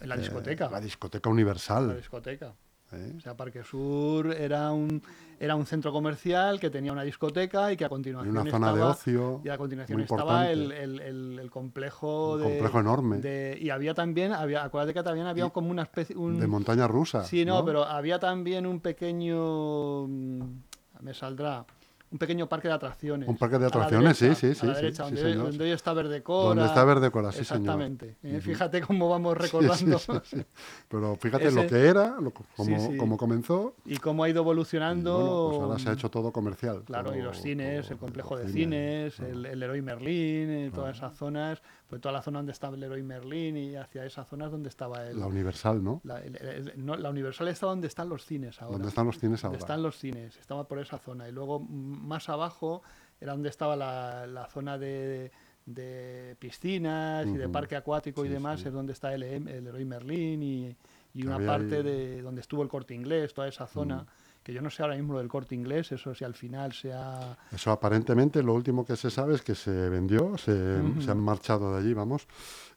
[0.03, 0.66] La discoteca.
[0.66, 1.88] Eh, la discoteca universal.
[1.88, 2.55] La discoteca.
[2.92, 3.14] ¿Eh?
[3.16, 5.03] O sea, Parque Sur era un,
[5.40, 8.66] era un centro comercial que tenía una discoteca y que a continuación y una zona
[8.68, 12.81] estaba, de ocio y a continuación estaba el, el, el, el, complejo un de, complejo
[12.81, 13.18] enorme.
[13.18, 16.46] de, y había también había acuérdate que también había y como una especie un, de
[16.46, 21.66] montaña rusa sí no, no, pero había también un pequeño me saldrá
[22.11, 23.29] un pequeño parque de atracciones.
[23.29, 24.66] Un parque de atracciones, derecha, sí, sí, sí.
[24.66, 26.49] A la derecha, sí, donde, sí, donde, hoy está Verdecora.
[26.49, 28.16] Donde está Verdecora, sí, Exactamente.
[28.21, 28.37] señor.
[28.37, 29.99] Eh, fíjate cómo vamos recordando.
[29.99, 30.45] Sí, sí,
[30.88, 33.75] Pero fíjate Ese, lo que era, lo, cómo, cómo, comenzó.
[33.85, 35.19] Y cómo ha ido evolucionando.
[35.19, 36.83] Bueno, pues ahora se ha hecho todo comercial.
[36.85, 40.51] Claro, todo, y los cines, todo, el complejo de cines, cines el, el Leroy Merlin,
[40.51, 44.05] eh, todas esas zonas pues toda la zona donde estaba el Leroy Merlin y hacia
[44.05, 45.18] esas zonas donde estaba el...
[45.20, 46.01] La Universal, ¿no?
[46.05, 48.72] La, el, el, no, la Universal está donde están los cines ahora.
[48.72, 49.53] ¿Dónde están los cines ahora?
[49.53, 51.29] Donde están los cines, estaba por esa zona.
[51.29, 52.83] Y luego más abajo
[53.20, 55.31] era donde estaba la, la zona de,
[55.64, 57.35] de piscinas uh -huh.
[57.35, 58.68] y de parque acuático sí, y demás, sí.
[58.68, 60.77] es donde está el, el Leroy Merlin y,
[61.14, 61.83] y una parte ahí...
[61.83, 63.96] de donde estuvo el corte inglés, toda esa zona.
[63.96, 66.35] Uh -huh que yo no sé ahora mismo lo del corte inglés, eso si al
[66.35, 67.37] final se ha...
[67.50, 71.04] Eso aparentemente lo último que se sabe es que se vendió, se, uh -huh.
[71.04, 72.28] se han marchado de allí, vamos,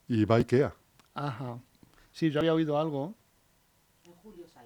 [0.08, 0.73] y va Ikea.
[1.13, 1.60] Ajá.
[2.12, 3.13] Sí, yo había oído algo.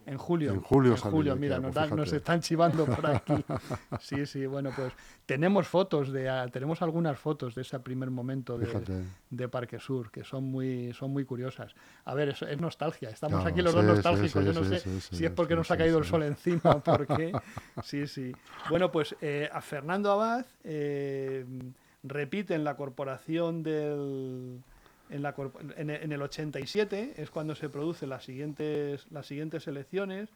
[0.06, 0.52] En julio.
[0.52, 3.34] En julio, en julio mira, nos, nos, están chivando por aquí.
[4.00, 4.92] Sí, sí, bueno, pues
[5.26, 10.24] tenemos fotos, de, tenemos algunas fotos de ese primer momento de, de, Parque Sur que
[10.24, 11.74] son muy, son muy curiosas.
[12.06, 14.64] A ver, es, es nostalgia, estamos claro, aquí los sí, dos nostálgicos, sí, yo no
[14.66, 17.32] sé si es porque nos ha caído el sol encima, porque...
[17.84, 18.34] Sí, sí.
[18.70, 21.46] Bueno, pues eh, a Fernando Abad eh,
[22.04, 24.62] repite en la corporación del
[25.14, 25.36] en, la,
[25.78, 30.30] en, en, el 87 es cuando se producen las siguientes, las siguientes elecciones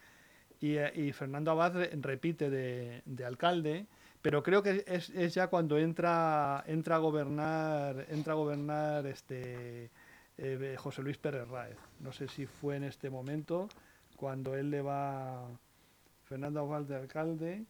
[0.62, 3.88] y, eh, y Fernando Abad repite de, de, alcalde,
[4.22, 9.90] pero creo que es, es, ya cuando entra, entra a gobernar, entra a gobernar este,
[10.38, 11.78] eh, José Luis Pérez Ráez.
[12.00, 13.70] No sé si fue en este momento
[14.16, 15.48] cuando él le va
[16.26, 17.66] Fernando Abad de alcalde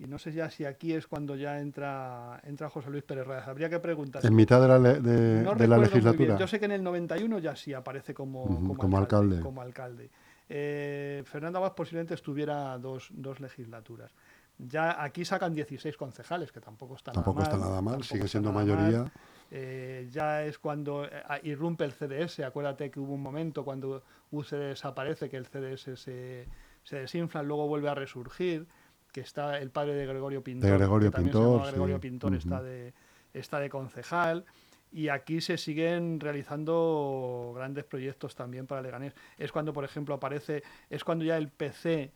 [0.00, 3.46] y no sé ya si aquí es cuando ya entra entra José Luis Pérez Reyes.
[3.46, 4.24] Habría que preguntar.
[4.24, 6.38] En mitad de la, de, no de la legislatura.
[6.38, 9.36] Yo sé que en el 91 ya sí aparece como, uh -huh, como, como alcalde.
[9.36, 9.42] alcalde.
[9.42, 10.10] Como alcalde.
[10.48, 14.10] Eh, Fernando Abad posiblemente estuviera dos, dos, legislaturas.
[14.58, 17.58] Ya aquí sacan 16 concejales, que tampoco está tampoco nada mal.
[17.58, 19.12] Está nada mal sigue siendo mayoría.
[19.50, 21.10] Eh, ya es cuando eh,
[21.42, 22.40] irrumpe el CDS.
[22.40, 26.46] Acuérdate que hubo un momento cuando UCD desaparece, que el CDS se,
[26.84, 28.66] se desinfla, luego vuelve a resurgir
[29.12, 32.00] que está el padre de Gregorio Pintor, de Gregorio que Pintor, se Gregorio sí.
[32.00, 32.38] Pintor uh -huh.
[32.38, 32.94] está, de,
[33.32, 34.44] está de concejal
[34.92, 39.14] y aquí se siguen realizando grandes proyectos también para Leganés.
[39.38, 42.12] Es cuando, por ejemplo, aparece, es cuando ya el PC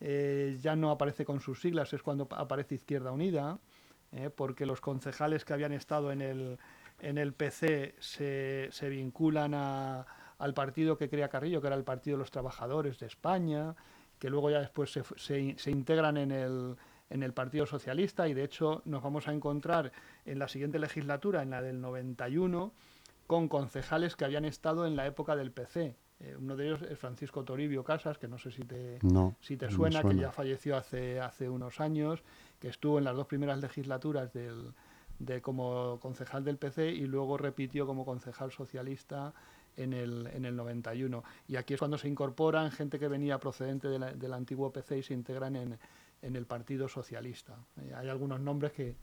[0.00, 3.58] eh, ya no aparece con sus siglas, es cuando aparece Izquierda Unida,
[4.12, 6.58] eh, porque los concejales que habían estado en el,
[7.00, 10.06] en el PC se, se vinculan a,
[10.38, 13.74] al partido que crea Carrillo, que era el Partido de los Trabajadores de España,
[14.18, 16.76] que luego ya después se, se, se integran en el,
[17.10, 19.92] en el Partido Socialista y de hecho nos vamos a encontrar
[20.24, 22.72] en la siguiente legislatura, en la del 91,
[23.26, 25.96] con concejales que habían estado en la época del PC.
[26.20, 29.56] Eh, uno de ellos es Francisco Toribio Casas, que no sé si te, no, si
[29.56, 32.22] te suena, suena, que ya falleció hace, hace unos años,
[32.58, 34.72] que estuvo en las dos primeras legislaturas del,
[35.18, 39.32] de, como concejal del PC y luego repitió como concejal socialista
[39.78, 41.24] en el, en el 91.
[41.46, 44.98] Y aquí es cuando se incorporan gente que venía procedente de la, del antiguo PC
[44.98, 45.78] y se integran en,
[46.22, 47.56] en el Partido Socialista.
[47.80, 48.96] Eh, hay algunos nombres que,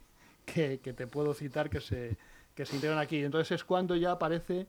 [0.46, 2.18] que, te puedo citar que se,
[2.54, 3.24] que se integran aquí.
[3.24, 4.68] Entonces es cuando ya aparece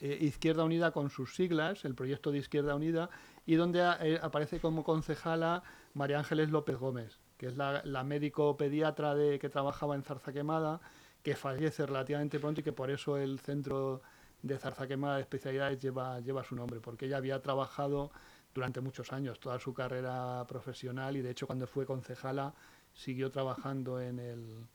[0.00, 3.10] eh, Izquierda Unida con sus siglas, el proyecto de Izquierda Unida,
[3.46, 5.62] y donde eh, aparece como concejala
[5.94, 10.80] María Ángeles López Gómez, que es la, médico pediatra de, que trabajaba en Zarza Quemada,
[11.22, 14.02] que fallece relativamente pronto y que por eso el centro
[14.42, 18.10] de Zarza Quemada de especialidades lleva, lleva su nombre, porque ella había trabajado
[18.54, 22.54] durante muchos años, toda su carrera profesional y de hecho cuando fue concejala
[22.94, 24.66] siguió trabajando en el,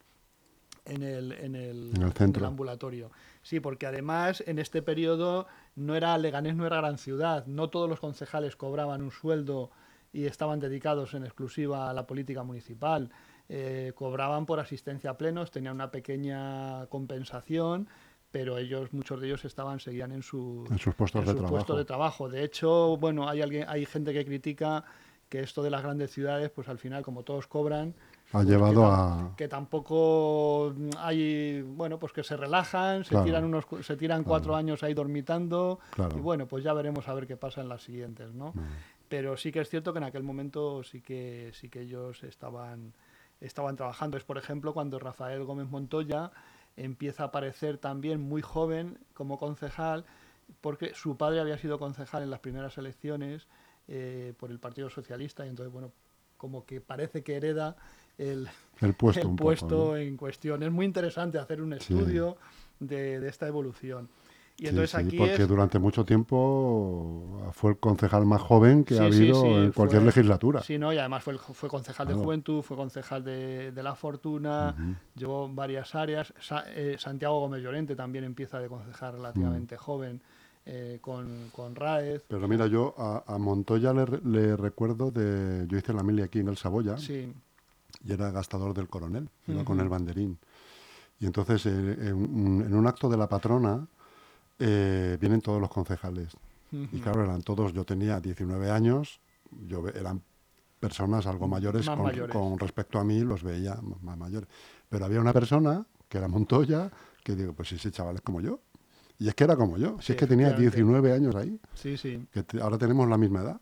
[0.85, 2.45] en el, en el, centro.
[2.47, 3.11] ambulatorio.
[3.41, 7.89] Sí, porque además en este periodo no era Leganés no era gran ciudad, no todos
[7.89, 9.71] los concejales cobraban un sueldo
[10.13, 13.09] y estaban dedicados en exclusiva a la política municipal.
[13.49, 17.89] Eh, cobraban por asistencia a plenos, tenían una pequeña compensación,
[18.33, 21.85] pero ellos, muchos de ellos estaban, seguían en, su, en sus, puestos, de puestos de
[21.85, 22.27] trabajo.
[22.27, 24.83] De hecho, bueno, hay alguien, hay gente que critica
[25.29, 27.93] que esto de las grandes ciudades, pues al final, como todos cobran,
[28.29, 33.65] ha pues llevado a que tampoco hay bueno pues que se relajan se tiran unos
[33.81, 35.79] se tiran cuatro años ahí dormitando
[36.15, 38.53] y bueno pues ya veremos a ver qué pasa en las siguientes no
[39.07, 42.93] pero sí que es cierto que en aquel momento sí que sí que ellos estaban
[43.45, 44.17] estaban trabajando.
[44.17, 46.31] Es por ejemplo cuando Rafael Gómez Montoya
[46.75, 50.05] empieza a aparecer también muy joven como concejal
[50.61, 53.47] porque su padre había sido concejal en las primeras elecciones
[53.87, 55.91] eh, por el Partido Socialista y entonces bueno
[56.37, 57.77] como que parece que hereda
[58.17, 58.49] el,
[58.97, 60.61] puesto, en cuestión.
[60.61, 62.37] Es muy interesante hacer un estudio
[62.79, 64.09] de, esta evolución.
[64.57, 69.63] Y entonces aquí porque durante mucho tiempo fue el concejal más joven que ha habido
[69.63, 70.61] en cualquier legislatura.
[70.61, 70.93] Sí, ¿no?
[70.93, 74.75] y además fue, fue concejal de Juventud, fue concejal de, La Fortuna,
[75.15, 76.33] llevó varias áreas.
[76.67, 80.21] Eh, Santiago Gómez Llorente también empieza de concejal relativamente joven.
[80.65, 82.23] Eh, con, con, Raez.
[82.25, 85.67] Pero mira, yo a, Montoya le, le, recuerdo de.
[85.67, 86.97] Yo hice la mili aquí en el Saboya.
[86.97, 87.33] Sí
[88.05, 90.37] y era gastador del coronel, iba con el banderín.
[91.19, 93.87] Y entonces eh, en, un acto de la patrona
[94.59, 96.29] eh, vienen todos los concejales.
[96.71, 99.21] Y claro, eran todos, yo tenía 19 años,
[99.67, 100.23] yo eran
[100.79, 101.87] personas algo mayores,
[102.31, 104.49] con, respecto a mí, los veía más mayores.
[104.89, 106.89] Pero había una persona, que era Montoya,
[107.23, 108.59] que digo, pues ese chaval es como yo.
[109.19, 111.59] Y es que era como yo, si es que tenía 19 años ahí.
[111.75, 112.27] Sí, sí.
[112.31, 113.61] Que ahora tenemos la misma edad.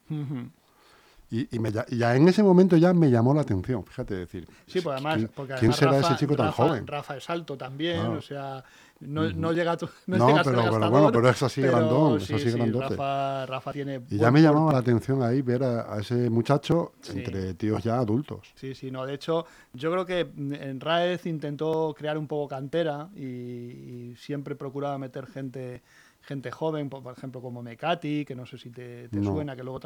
[1.33, 1.47] Y,
[1.95, 4.45] ya en ese momento ya me llamó la atención, fíjate decir.
[4.67, 6.85] Sí, pues además, porque ¿quién será ese chico tan joven?
[6.85, 8.61] Rafa es alto también, o sea,
[8.99, 12.29] no, no llega a tu, no, no pero, pero, bueno, pero es así grandón, es
[12.29, 12.89] así grandote.
[12.89, 17.53] Rafa, Rafa, tiene y ya me llamaba la atención ahí ver a, ese muchacho entre
[17.53, 18.51] tíos ya adultos.
[18.55, 23.07] Sí, sí, no, de hecho, yo creo que en Raez intentó crear un poco cantera
[23.15, 25.81] y, y siempre procuraba meter gente
[26.21, 29.79] gente joven, por, ejemplo como Mecati, que no sé si te, suena, que luego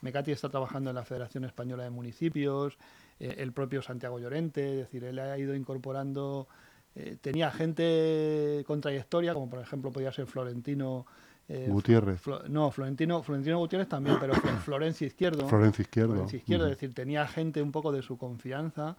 [0.00, 2.78] Mecati está trabajando en la Federación Española de Municipios,
[3.20, 6.48] eh, el propio Santiago Llorente, es decir, él ha ido incorporando,
[6.94, 11.06] eh, tenía gente con trayectoria, como por ejemplo podía ser Florentino.
[11.48, 12.22] Eh, Gutiérrez.
[12.48, 15.46] no, Florentino, Florentino Gutiérrez también, pero Florencia Izquierdo.
[15.48, 16.12] Florencia Izquierdo.
[16.12, 18.96] Florencia Izquierdo, es decir, tenía gente un poco de su confianza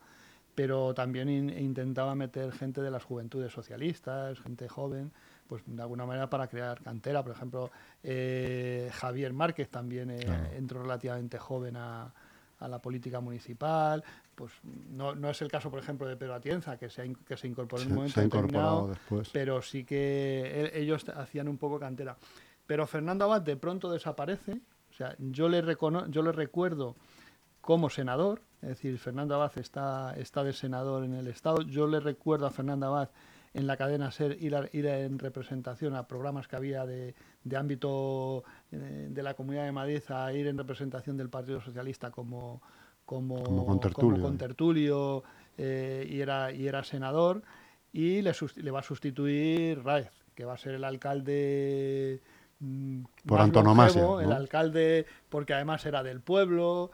[0.57, 5.11] pero también intentaba meter gente de las juventudes socialistas, gente joven,
[5.47, 7.23] pues de alguna manera para crear cantera.
[7.23, 7.71] Por ejemplo,
[8.03, 10.19] eh, Javier Márquez también eh,
[10.55, 12.13] entró relativamente joven a,
[12.59, 14.03] la política municipal.
[14.33, 17.47] Pues no, no, es el caso, por ejemplo, de Pedro Atienza, que se, que se
[17.47, 19.29] incorporó en un momento determinado, después.
[19.31, 22.17] pero sí que e, ellos hacían un poco cantera.
[22.65, 24.59] Pero Fernando Abad de pronto desaparece.
[24.91, 25.63] O sea, yo le,
[26.09, 26.95] yo le recuerdo
[27.61, 31.61] como senador, es decir, Fernando Abad está, está de senador en el Estado.
[31.61, 33.09] Yo le recuerdo a Fernando Abad
[33.57, 38.43] en la cadena SER ir, ir en representación a programas que había de, de ámbito
[38.71, 42.61] eh, de la Comunidad de Madrid, a ir en representación del Partido Socialista como,
[43.03, 43.79] como, como
[44.37, 45.23] tertulio
[45.57, 47.41] eh, y, era, y era senador,
[47.91, 52.21] y le, le va a sustituir Raez, que va a ser el alcalde
[52.59, 56.91] mm, por antonomasia, el alcalde porque además era del pueblo.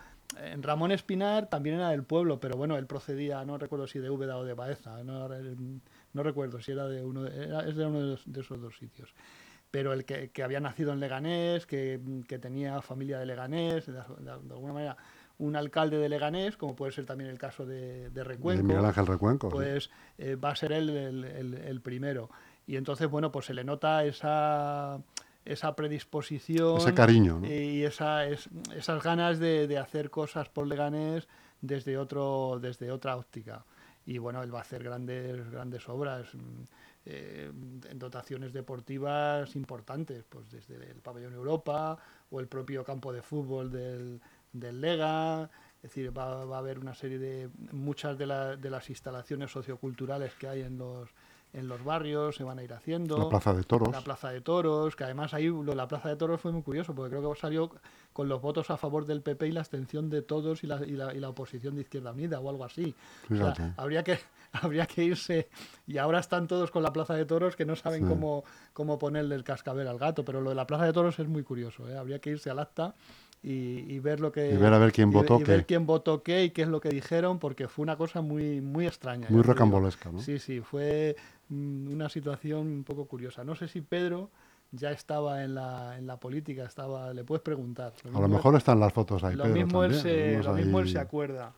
[0.61, 4.35] Ramón Espinar también era del pueblo, pero bueno, él procedía, no recuerdo si de Úbeda
[4.37, 5.29] o de Baeza, no,
[6.13, 9.13] no recuerdo si era de uno de, es de uno de, esos dos sitios.
[9.71, 11.99] Pero el que, había nacido en Leganés, que,
[12.39, 13.99] tenía familia de Leganés, de,
[14.29, 14.97] alguna manera
[15.39, 18.63] un alcalde de Leganés, como puede ser también el caso de, Recuenco.
[18.63, 19.49] Miguel Ángel Recuenco.
[19.49, 22.29] Pues eh, va a ser él el, primero.
[22.67, 25.01] Y entonces, bueno, pues se le nota esa,
[25.43, 26.77] esa predisposición.
[26.77, 27.41] Ese cariño.
[27.43, 31.27] Y esa, es, esas ganas de, hacer cosas por Leganés
[31.61, 33.65] desde, otro, desde otra óptica
[34.05, 36.63] y bueno, él va a hacer grandes, grandes obras mm,
[37.05, 37.51] eh,
[37.89, 41.97] en dotaciones deportivas importantes, pues desde el pabellón Europa
[42.31, 46.79] o el propio campo de fútbol del, del Lega, Es decir, va, va a haber
[46.79, 47.49] una serie de...
[47.71, 51.09] Muchas de, la- de las instalaciones socioculturales que hay en los,
[51.53, 53.17] en los barrios se van a ir haciendo.
[53.17, 53.91] La Plaza de Toros.
[53.91, 56.63] La Plaza de Toros, que además ahí lo de la Plaza de Toros fue muy
[56.63, 57.71] curioso, porque creo que salió
[58.11, 60.91] con los votos a favor del PP y la abstención de todos y la, y
[60.91, 62.95] la, y la oposición de Izquierda Unida o algo así.
[63.31, 64.17] O sea, habría que,
[64.51, 65.47] habría que irse,
[65.87, 68.09] y ahora están todos con la Plaza de Toros que no saben Sí.
[68.09, 71.27] cómo, cómo ponerle el cascabel al gato, pero lo de la Plaza de Toros es
[71.27, 71.97] muy curioso, ¿eh?
[71.97, 72.95] habría que irse al acta
[73.41, 74.51] y, y ver lo que...
[74.51, 75.51] Y ver a ver quién votó y qué.
[75.51, 78.61] ver quién votó qué y qué es lo que dijeron, porque fue una cosa muy,
[78.61, 79.27] muy extraña.
[79.29, 80.19] Muy rocambolesca, ¿no?
[80.19, 81.15] Sí, sí, fue
[81.91, 83.43] una situación un poco curiosa.
[83.43, 84.29] No sé si Pedro
[84.71, 87.93] ya estaba en la, en la política, estaba, le puedes preguntar.
[88.13, 90.89] A lo mejor están las fotos ahí, lo Pedro, mismo, él se, lo mismo él
[90.89, 91.53] se acuerda.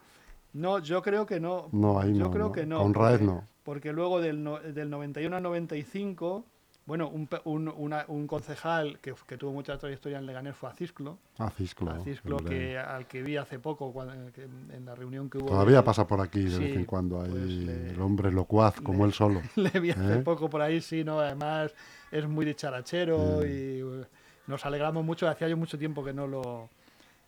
[0.53, 1.69] No, yo creo que no.
[1.71, 2.51] No, ahí yo no, creo no.
[2.51, 2.81] que no.
[2.81, 3.43] Con Raed no.
[3.63, 6.45] Porque luego del, no- del 91 al 95,
[6.85, 11.17] bueno, un, un, una- un concejal que, que tuvo mucha trayectoria en Leganés fue Acisclo.
[11.57, 11.91] Cisclo.
[11.91, 15.47] Acisclo, de- que, al que vi hace poco cuando- que en la reunión que hubo.
[15.47, 18.31] Todavía de- pasa por aquí de Sí, vez en cuando ahí pues le- el hombre
[18.31, 19.41] locuaz como le- él solo.
[19.55, 20.17] Le vi hace ¿Eh?
[20.17, 21.19] poco por ahí, sí, ¿no?
[21.19, 21.73] Además
[22.11, 23.45] es muy dicharachero Mm.
[23.47, 24.05] y
[24.47, 25.27] nos alegramos mucho.
[25.27, 26.69] Hacía yo mucho tiempo que no lo,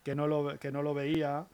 [0.03, 1.45] que no lo, que no lo veía.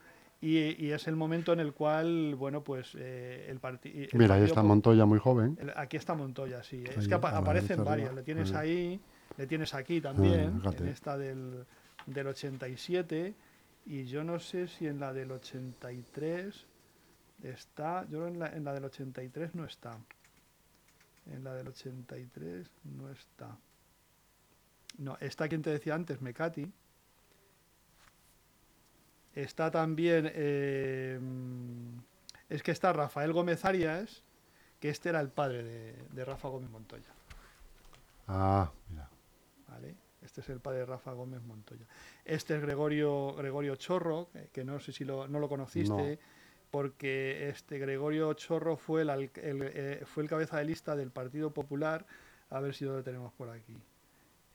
[0.46, 4.36] Y, y es el momento en el cual, bueno, pues eh, el, parti- el Mira,
[4.36, 5.58] ahí partido está Montoya muy joven.
[5.62, 6.84] el- Aquí está Montoya, sí.
[6.98, 8.10] Es que apa- aparecen varias.
[8.10, 8.20] arriba.
[8.22, 8.70] Le tienes Ahí.
[8.70, 9.00] ahí,
[9.38, 11.66] le tienes aquí también, Ah, en esta del,
[12.08, 13.34] del 87.
[13.86, 16.68] Y yo no sé si en la del 83
[17.44, 18.06] está.
[18.10, 19.98] Yo en la, en la del 83 no está.
[21.32, 23.58] En la del 83 no está.
[24.98, 26.70] No, está quien te decía antes, Mecati.
[29.36, 30.32] Está también.
[30.34, 31.20] eh,
[32.50, 34.24] es que está Rafael Gómez Arias,
[34.80, 37.12] que este era el padre de, de Rafa Gómez Montoya.
[38.28, 39.10] Ah, mira.
[39.68, 39.96] ¿vale?
[40.22, 41.86] Este es el padre de Rafa Gómez Montoya.
[42.26, 46.20] Este es Gregorio, Gregorio Chorro, que, no sé si lo, no lo conociste,
[46.72, 51.52] porque este Gregorio Chorro fue el, el, eh, fue el cabeza de lista del Partido
[51.52, 52.06] Popular.
[52.50, 53.76] A ver si lo tenemos por aquí.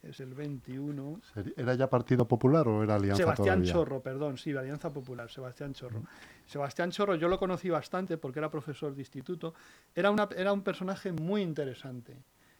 [0.03, 1.21] Es el 21.
[1.35, 3.73] Seri- ¿Era ya Partido Popular o era Alianza Sebastián todavía?
[3.73, 6.03] Chorro, perdón, sí, Alianza Popular, Sebastián Chorro.
[6.47, 9.55] Sebastián Chorro yo lo conocí bastante porque era profesor de instituto.
[9.95, 12.17] Era, una, era un personaje muy interesante.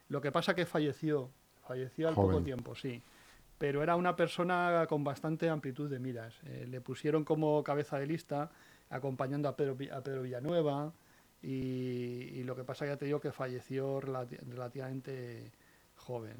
[0.09, 1.29] Lo que pasa que falleció,
[1.65, 3.01] falleció al poco tiempo, sí.
[3.57, 6.33] Pero era una persona con bastante amplitud de miras.
[6.45, 8.49] Eh, le pusieron como cabeza de lista,
[8.89, 10.91] acompañando a Pedro, a Pedro Villanueva,
[11.41, 15.51] y, y lo que pasa ya te digo que falleció relati- relativamente
[15.95, 16.35] joven.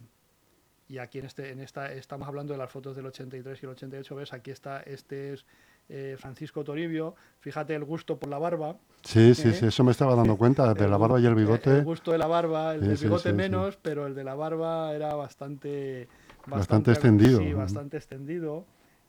[0.90, 3.72] Y aquí en este, en esta, estamos hablando de las fotos del 83 y el
[3.74, 4.34] 88, ¿ves?
[4.34, 5.46] Aquí está, este es
[5.88, 7.16] eh, Francisco Toribio.
[7.40, 8.76] Fíjate el gusto por la barba.
[9.04, 9.54] Sí, sí, ¿Eh?
[9.54, 11.78] sí, eso me estaba dando cuenta, de la barba y el bigote.
[11.78, 13.36] El gusto de la barba, el Sí, del bigote sí, sí.
[13.36, 16.08] menos, pero el de la barba era bastante...
[16.48, 17.38] Bastante extendido.
[17.38, 18.66] Sí, bastante extendido.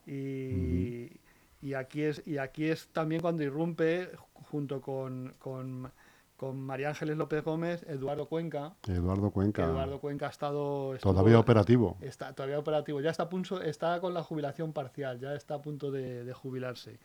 [0.07, 1.11] Y,
[1.63, 4.11] y, aquí es, y aquí es también cuando irrumpe,
[4.51, 5.91] junto con, con,
[6.41, 8.73] con María Ángeles López Gómez, Eduardo Cuenca.
[8.89, 9.63] Eduardo Cuenca.
[9.63, 10.95] Eduardo Cuenca ha estado...
[10.95, 11.99] estuvo- Todavía operativo.
[12.01, 12.99] Está todavía operativo.
[13.03, 16.99] Ya está, con la jubilación parcial, ya está a punto de, de jubilarse.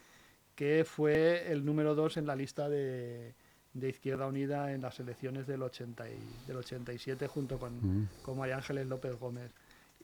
[0.55, 3.35] Que fue el número dos en la lista de,
[3.73, 6.17] de Izquierda Unida en las elecciones del, 80 y-
[6.47, 8.07] del 87 junto con, Mm.
[8.23, 9.51] con María Ángeles López Gómez.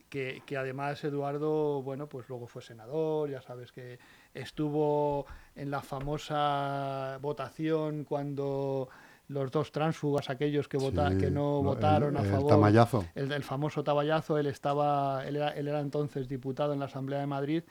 [0.09, 3.97] Que, que además Eduardo, bueno, pues luego fue senador, ya sabes que
[4.33, 8.89] estuvo en la famosa votación cuando
[9.31, 13.05] los dos tránsfugas, aquellos que, vota, Sí, que no votaron el, a el favor tamallazo.
[13.15, 17.27] el famoso taballazo, él estaba, él era, él era entonces diputado en la Asamblea de
[17.27, 17.63] Madrid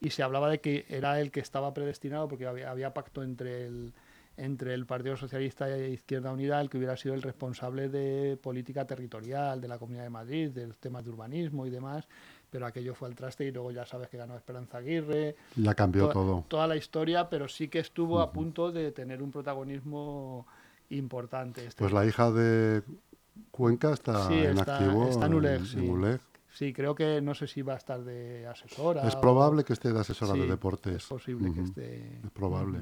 [0.00, 3.66] y se hablaba de que era el que estaba predestinado porque había, había pacto entre
[3.66, 3.92] el
[4.36, 8.84] entre el Partido Socialista e Izquierda Unida, el que hubiera sido el responsable de política
[8.84, 12.08] territorial de la Comunidad de Madrid, de los temas de urbanismo y demás,
[12.50, 16.08] pero aquello fue al traste y luego ya sabes que ganó Esperanza Aguirre, Ya cambió
[16.08, 16.44] to- todo.
[16.48, 20.48] toda la historia, pero sí que estuvo a punto de tener un protagonismo
[20.90, 21.66] importante.
[21.66, 22.82] Este Pues la hija de
[23.50, 25.78] Cuenca está Sí, en está- activo está en ULEG, en sí.
[25.80, 26.20] ULEG.
[26.52, 29.06] Sí, creo que no sé si va a estar de asesora.
[29.08, 30.94] Es o- probable que esté de asesora de deportes.
[30.96, 32.20] Es posible que esté.
[32.24, 32.80] Es probable.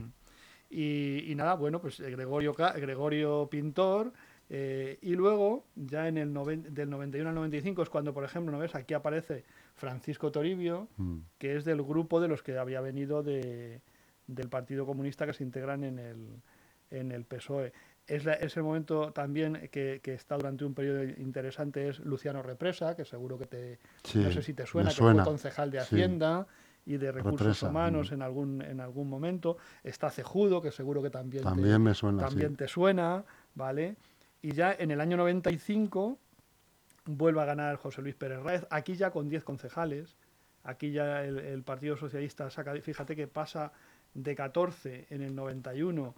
[0.68, 4.12] Y, y nada, bueno, pues eh, Gregorio, Gregorio Pintor.
[4.54, 8.52] eh, y luego, ya en el noven- del 91 al 95 es cuando, por ejemplo,
[8.52, 8.74] ¿no ves?
[8.74, 9.44] Aquí aparece
[9.76, 11.18] Francisco Toribio, Mm.
[11.38, 13.80] que es del grupo de los que había venido de,
[14.26, 16.42] del Partido Comunista que se integran en el,
[16.90, 17.72] en el PSOE.
[18.14, 22.42] Es, la- es el momento también que, que está durante un periodo interesante, es Luciano
[22.42, 25.78] Represa, que seguro que te, Sí, no sé si te suena, que fue concejal de
[25.80, 25.84] Sí.
[25.96, 26.46] Hacienda
[26.84, 28.14] y de Recursos Represa, Humanos mm.
[28.14, 29.56] en algún, en algún momento.
[29.84, 32.56] Está Cejudo, que seguro que también, También me suena, te, también sí.
[32.56, 33.96] te suena, ¿vale?
[34.42, 36.18] Y ya en el año 95
[37.06, 40.16] vuelve a ganar José Luis Pérez Raez, aquí ya con 10 concejales.
[40.64, 43.72] Aquí ya el, el Partido Socialista saca, fíjate que pasa
[44.14, 46.14] de 14 en el 91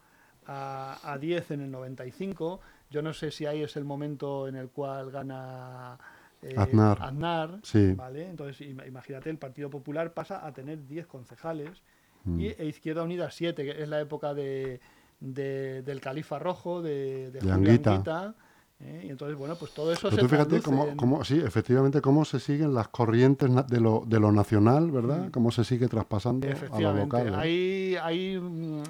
[0.46, 2.60] a, a 10 en el 95.
[2.90, 5.98] Yo no sé si ahí es el momento en el cual gana
[6.42, 6.98] eh, Aznar.
[7.00, 7.92] Aznar, Sí.
[7.94, 8.28] ¿vale?
[8.28, 11.82] Entonces, ima- imagínate, el Partido Popular pasa a tener 10 concejales
[12.24, 12.40] Mm.
[12.40, 14.80] y e Izquierda Unida 7, que es la época de,
[15.20, 17.90] de- del Califa Rojo, de, de De Anguita.
[17.92, 18.34] Anguita,
[18.80, 19.02] ¿eh?
[19.06, 22.00] Y entonces, bueno, pues todo eso Pero se tú fíjate cómo, en- cómo- sí, efectivamente,
[22.00, 25.26] cómo se siguen las corrientes de lo, de lo nacional, ¿verdad?
[25.26, 25.30] Mm.
[25.32, 27.28] Cómo se sigue traspasando a lo local.
[27.28, 27.32] ¿eh?
[27.36, 28.82] hay, hay, mm,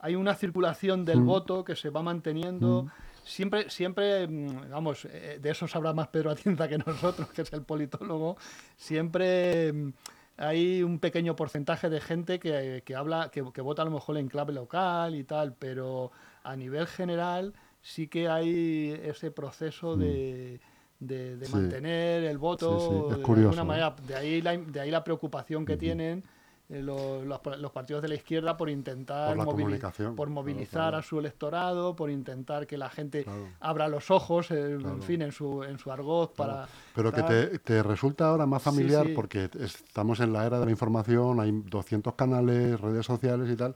[0.00, 1.26] hay una circulación del Mm.
[1.26, 2.86] voto que se va manteniendo.
[3.24, 7.52] Siempre, siempre, mm, vamos, eh, de eso sabrá más Pedro Atienza que nosotros, que es
[7.52, 8.36] el politólogo.
[8.76, 9.92] Siempre mm,
[10.38, 14.16] hay un pequeño porcentaje de gente que, que habla, que, que vota a lo mejor
[14.16, 16.10] en clave local y tal, pero
[16.42, 20.60] a nivel general sí que hay ese proceso de,
[21.00, 21.52] de- de Sí.
[21.52, 23.64] mantener el voto Sí, sí, es de curioso, alguna ¿eh?
[23.82, 23.96] manera.
[24.06, 26.37] De ahí la, de ahí la preocupación que tienen eh, lo-
[26.70, 30.96] los, los partidos de la izquierda por intentar Por movili- por movilizar claro.
[30.98, 33.48] a su electorado, por intentar que la gente Claro.
[33.60, 36.68] abra los ojos, eh, en fin, en su, en su argot para...
[36.94, 39.12] Pero que te, te resulta ahora más Sí, familiar sí.
[39.14, 43.74] porque estamos en la era de la información, hay 200 canales, redes sociales y tal.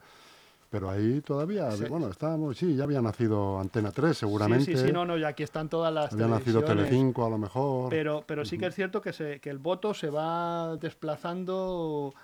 [0.69, 1.85] Pero ahí todavía, Sí.
[1.85, 4.65] bueno, estábamos, sí, ya había nacido Antena 3 Sí, seguramente.
[4.65, 6.63] sí, sí, no, no, y aquí están todas las había nacido.
[6.65, 7.91] Telecinco a lo mejor.
[7.91, 12.15] Pero, pero sí que es cierto que, se, que el voto se va desplazando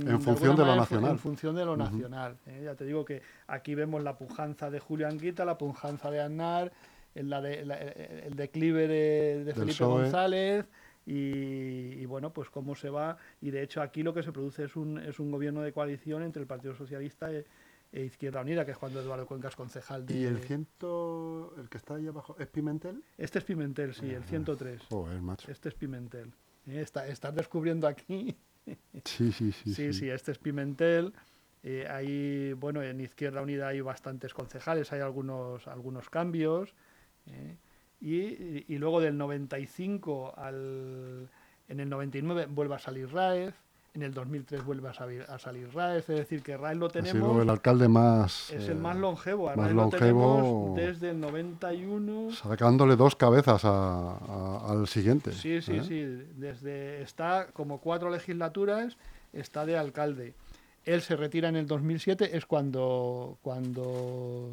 [0.00, 1.10] En función de lo nacional.
[1.12, 2.36] En función de lo nacional.
[2.46, 2.62] ¿eh?
[2.64, 6.72] Ya te digo que aquí vemos la pujanza de Julio Anguita, la pujanza de Aznar,
[7.14, 7.30] el,
[8.34, 10.02] declive de, de Felipe PSOE.
[10.02, 10.66] González.
[11.08, 13.16] Y, y bueno, pues cómo se va.
[13.40, 16.22] Y de hecho, aquí lo que se produce es un, es un gobierno de coalición
[16.22, 17.44] entre el Partido Socialista e,
[17.92, 20.14] e Izquierda Unida, que es cuando Eduardo Cuenca es concejal de.
[20.18, 23.04] ¿Y el ciento, el que está ahí abajo, es Pimentel?
[23.16, 24.82] Este es Pimentel, sí, el 103.
[24.90, 25.48] Joder, macho.
[25.50, 26.32] Este es Pimentel.
[26.66, 26.80] ¿eh?
[26.80, 28.36] Está- estás descubriendo aquí.
[29.04, 29.74] Sí, sí, sí.
[29.74, 31.12] Sí, sí, este es Pimentel.
[31.62, 36.74] Eh, ahí, bueno, en Izquierda Unida hay bastantes concejales, hay algunos, algunos cambios.
[37.26, 37.56] ¿eh?
[38.00, 41.30] Y, y luego del 95 al.
[41.68, 43.54] En el 99 vuelve a salir Raez.
[43.96, 46.08] En el 2003 vuelve a salir, a salir Raez.
[46.10, 47.42] Es decir, que Raez lo Ha sido tenemos.
[47.42, 48.50] el alcalde más...
[48.52, 49.48] Es eh, el más longevo.
[49.48, 50.74] A más Raez lo longevo.
[50.74, 52.30] tenemos desde el 91.
[52.32, 55.32] Sacándole dos cabezas a- a- al siguiente.
[55.32, 55.82] Sí, sí, ¿eh?
[55.82, 56.04] sí.
[56.36, 58.98] Desde está como cuatro legislaturas,
[59.32, 60.34] está de alcalde.
[60.84, 64.52] Él se retira en el 2007, es cuando, cuando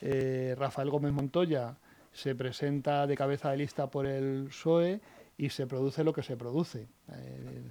[0.00, 1.74] eh, Rafael Gómez Montoya
[2.12, 5.00] se presenta de cabeza de lista por el PSOE
[5.36, 6.86] y se produce lo que se produce.
[7.12, 7.62] Eh,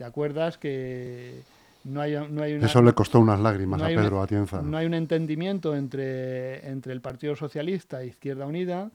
[0.00, 1.42] ¿Te acuerdas que
[1.84, 4.62] no hay, no hay una, Eso le costó unas lágrimas no a una- Pedro Atienza.
[4.62, 8.90] no hay un entendimiento entre, entre el Partido Socialista e Izquierda Unida.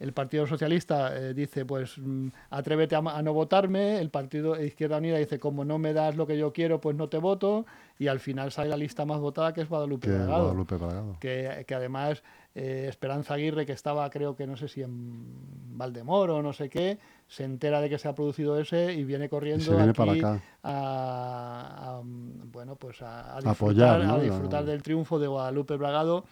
[0.00, 4.00] El Partido Socialista eh, dice, pues mm, atrévete a, no votarme.
[4.00, 6.96] El Partido de Izquierda Unida dice, como no me das lo que yo quiero, pues
[6.96, 7.64] no te voto.
[7.96, 11.16] Y al final sale la lista más votada, que es Guadalupe Bragado.
[11.20, 12.24] Que, que además
[12.54, 16.68] eh, Esperanza Aguirre, que estaba creo que no sé si en Valdemoro o no sé
[16.68, 20.12] qué, se entera de que se ha producido ese y viene corriendo viene aquí para
[20.12, 20.42] acá.
[20.62, 24.14] a, a, mm, bueno pues a, a Apoyar, disfrutar, ¿no?
[24.14, 26.24] a disfrutar del triunfo de Guadalupe Bragado,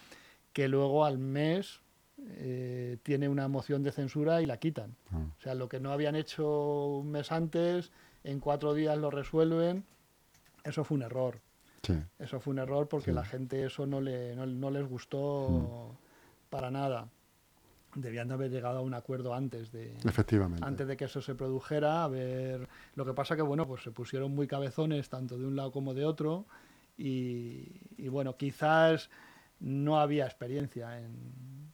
[0.53, 1.81] que luego al mes
[2.29, 4.97] eh, tiene una moción de censura y la quitan.
[5.12, 5.19] Ah.
[5.39, 7.93] O sea, lo que no habían hecho un mes antes,
[8.25, 9.85] en cuatro días lo resuelven.
[10.64, 11.41] Eso fue un error.
[11.83, 11.95] Sí.
[12.19, 13.14] Eso fue un error porque Sí.
[13.14, 15.97] la gente eso no, le, no, no les gustó
[16.51, 17.09] para nada.
[17.94, 20.62] Debían de haber llegado a un acuerdo antes de, Efectivamente.
[20.66, 22.05] antes de que eso se produjera.
[22.05, 25.57] A ver, lo que pasa que bueno, pues se pusieron muy cabezones tanto de un
[25.57, 26.44] lado como de otro
[26.99, 29.09] y, y, bueno, quizás
[29.61, 31.66] no había experiencia en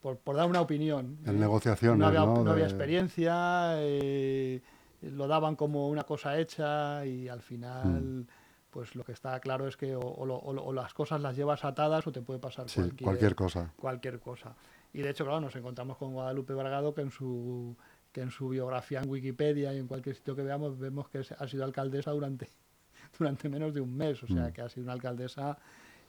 [0.00, 1.18] por, por dar una opinión.
[1.26, 1.38] En ¿eh?
[1.40, 2.44] negociaciones, no había, ¿no?
[2.44, 4.62] no había De- experiencia, eh,
[5.02, 8.26] lo daban como una cosa hecha y al final,
[8.70, 11.20] pues lo que está claro es que o, o lo- o lo- o las cosas
[11.20, 13.72] las llevas atadas o te puede pasar Sí, cualquier, cualquier cosa.
[13.76, 14.54] cualquier cosa.
[14.92, 17.76] Y de hecho, claro, nos encontramos con Guadalupe Bragado que en su
[18.12, 21.46] que en su biografía en Wikipedia y en cualquier sitio que veamos vemos que ha
[21.48, 22.48] sido alcaldesa durante
[23.18, 24.52] durante menos de un mes, o sea, Mm.
[24.52, 25.58] que ha sido una alcaldesa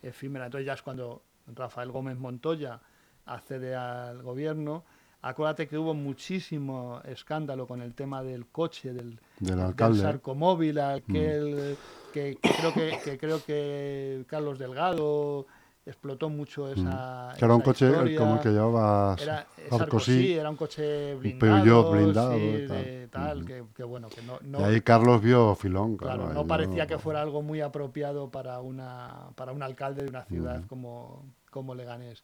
[0.02, 0.46] efímera.
[0.46, 2.80] Entonces ya es cuando Rafael Gómez Montoya
[3.26, 4.84] accede al gobierno.
[5.22, 11.76] Acuérdate que hubo muchísimo escándalo con el tema del coche, del, Del sarcomóvil, Mm.
[12.12, 15.46] Que, que creo que, que creo que Carlos Delgado
[15.86, 17.34] explotó mucho esa.
[17.38, 18.18] Que era un coche historia.
[18.20, 20.34] como el que llevaba Era Sarkozy.
[20.34, 22.78] Era un coche blindado, Peugeot blindado, sí, tal.
[22.78, 23.48] de tal, Ujú.
[23.48, 25.98] que, que bueno, que no, Y no, ahí Carlos vio filón.
[25.98, 30.04] Claro, claro, no parecía no- que fuera algo muy apropiado para una para un alcalde
[30.04, 30.68] de una ciudad Ujú.
[30.68, 32.24] como, como Leganés.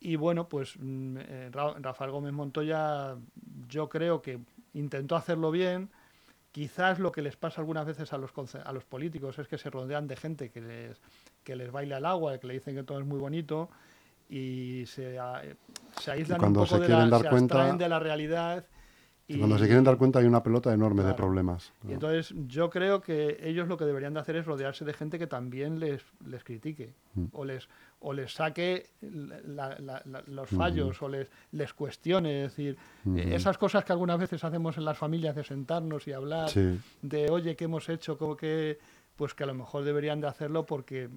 [0.00, 3.16] Y bueno, pues mm, eh, Ra- Rafael Gómez Montoya
[3.68, 4.40] yo creo que
[4.74, 5.90] intentó hacerlo bien,
[6.52, 9.70] Quizás lo que les pasa algunas veces a los, a los políticos es que se
[9.70, 11.00] rodean de gente que les,
[11.42, 13.70] que les baila el agua, que le dicen que todo es muy bonito
[14.28, 15.18] y se,
[15.98, 18.64] se aíslan un poco de la, se cuenta, de la realidad
[19.28, 21.72] y cuando se quieren dar cuenta hay una pelota enorme de problemas.
[21.88, 25.18] Y entonces yo creo que ellos lo que deberían de hacer es rodearse de gente
[25.18, 27.26] que también les, les critique mm.
[27.32, 27.68] o, les,
[28.02, 32.44] o les saque los fallos o les, les cuestione.
[32.44, 32.76] Es decir,
[33.16, 36.50] esas cosas que algunas veces hacemos en las familias de sentarnos y hablar
[37.02, 38.18] de, oye, ¿qué hemos hecho?
[38.18, 38.78] como que,
[39.16, 41.08] pues que a lo mejor deberían de hacerlo porque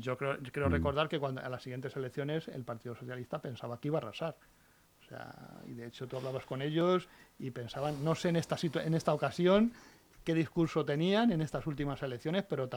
[0.00, 0.72] yo creo, quiero mm.
[0.72, 4.36] recordar que cuando a las siguientes elecciones el Partido Socialista pensaba que iba a arrasar
[5.66, 9.14] y de hecho tú hablabas con ellos y pensaban, no sé en esta, en esta
[9.14, 9.72] ocasión
[10.26, 12.68] qué discurso tenían en estas últimas elecciones, pero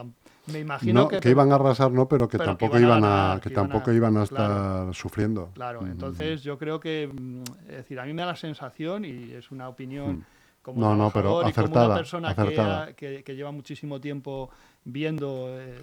[0.52, 4.16] me imagino que, iban a arrasar, no, pero que tampoco iban a, que, tampoco iban
[4.18, 5.50] a estar sufriendo.
[5.54, 9.32] Claro, entonces yo creo que, mm, es decir, a mí me da la sensación y
[9.32, 10.24] es una opinión mm.
[10.62, 14.50] como no, no, pero acertada, una persona Que, lleva muchísimo tiempo
[14.84, 15.80] viendo eh,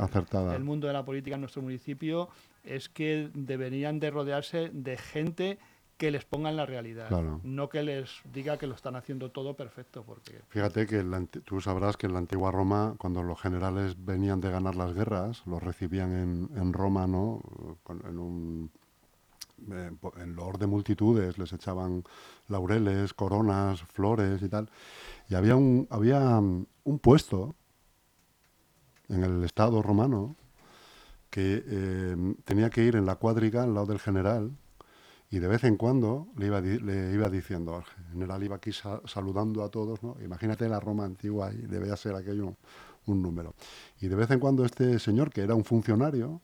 [0.56, 2.30] el mundo de la política en nuestro municipio,
[2.64, 5.60] es que deberían de rodearse de gente
[5.98, 7.10] que les pongan la realidad,
[7.44, 10.04] no que les diga que lo están haciendo todo perfecto.
[10.04, 10.42] Porque...
[10.50, 11.04] Fíjate que
[11.44, 15.42] tú sabrás que en la antigua Roma, cuando los generales venían de ganar las guerras,
[15.48, 17.42] los recibían en, en Roma, ¿no?
[18.08, 18.72] en un
[19.68, 22.04] en loor de multitudes, les echaban
[22.48, 24.70] laureles, coronas, flores y tal.
[25.30, 27.56] Y había un, había un puesto
[29.10, 30.36] en el Estado romano
[31.32, 34.52] que eh, tenía que ir en la cuadriga al lado del general
[35.30, 39.64] y de vez en cuando le iba, le iba diciendo, al general iba aquí saludando
[39.64, 40.16] a todos, ¿no?
[40.24, 42.56] Imagínate la Roma antigua y debía ser aquello
[43.08, 43.54] un número.
[44.00, 46.42] Y de vez en cuando este señor, que era un funcionario,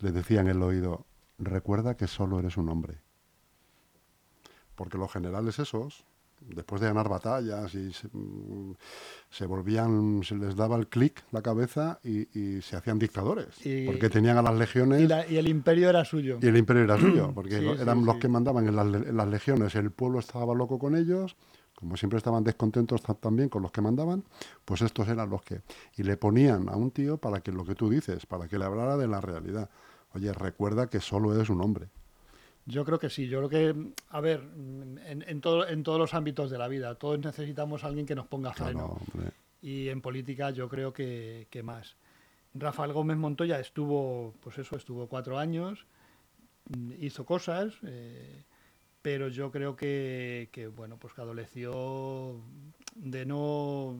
[0.00, 1.06] le decía en el oído,
[1.38, 2.98] recuerda que solo eres un hombre.
[4.74, 6.04] Porque los generales esos,
[6.40, 8.72] después de ganar batallas y mm,
[9.28, 13.48] se, volvían, se les daba el clic la cabeza y, se hacían dictadores,
[13.86, 15.08] porque tenían a las legiones...
[15.28, 16.38] Y, el imperio era suyo.
[16.40, 20.18] Y el imperio era suyo, porque eran los que mandaban en las, legiones, el pueblo
[20.18, 21.36] estaba loco con ellos,
[21.74, 24.24] como siempre estaban descontentos también con los que mandaban,
[24.64, 25.62] pues estos eran los que...
[25.96, 28.64] Y le ponían a un tío para que lo que tú dices, para que le
[28.64, 29.70] hablara de la realidad.
[30.12, 31.88] Oye, recuerda que solo eres un hombre.
[32.70, 36.14] Yo creo que sí, yo creo que, a ver, en, en, todo, en todos los
[36.14, 38.98] ámbitos de la vida, todos necesitamos a alguien que nos ponga freno.
[39.60, 41.96] y en política yo creo que, que, más.
[42.54, 45.86] Rafael Gómez Montoya estuvo, pues eso, estuvo cuatro años,
[47.00, 48.44] hizo cosas, eh,
[49.02, 52.40] pero yo creo que, que, bueno, pues que adoleció
[52.94, 53.96] de no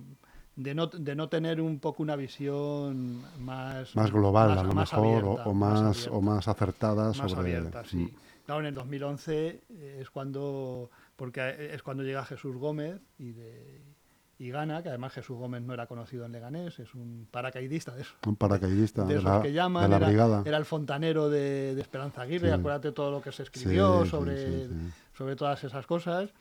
[0.57, 5.25] de no, de no tener un poco una visión más más global a lo mejor
[5.45, 7.97] o, más, o más acertada más sobre abierta, sí.
[7.97, 8.30] Mm.
[8.51, 13.81] Claro, en el 2011 eh, es cuando, porque es cuando llega Jesús Gómez y, de,
[14.41, 18.03] y gana, que además Jesús Gómez no era conocido en Leganés, es un paracaidista de
[18.03, 18.17] esos.
[18.27, 20.43] Un paracaidista de, la, que llaman, la era, brigada.
[20.45, 24.67] Era el fontanero de, Esperanza Aguirre, acuérdate todo lo que se escribió sobre,
[25.17, 26.35] sobre todas esas cosas.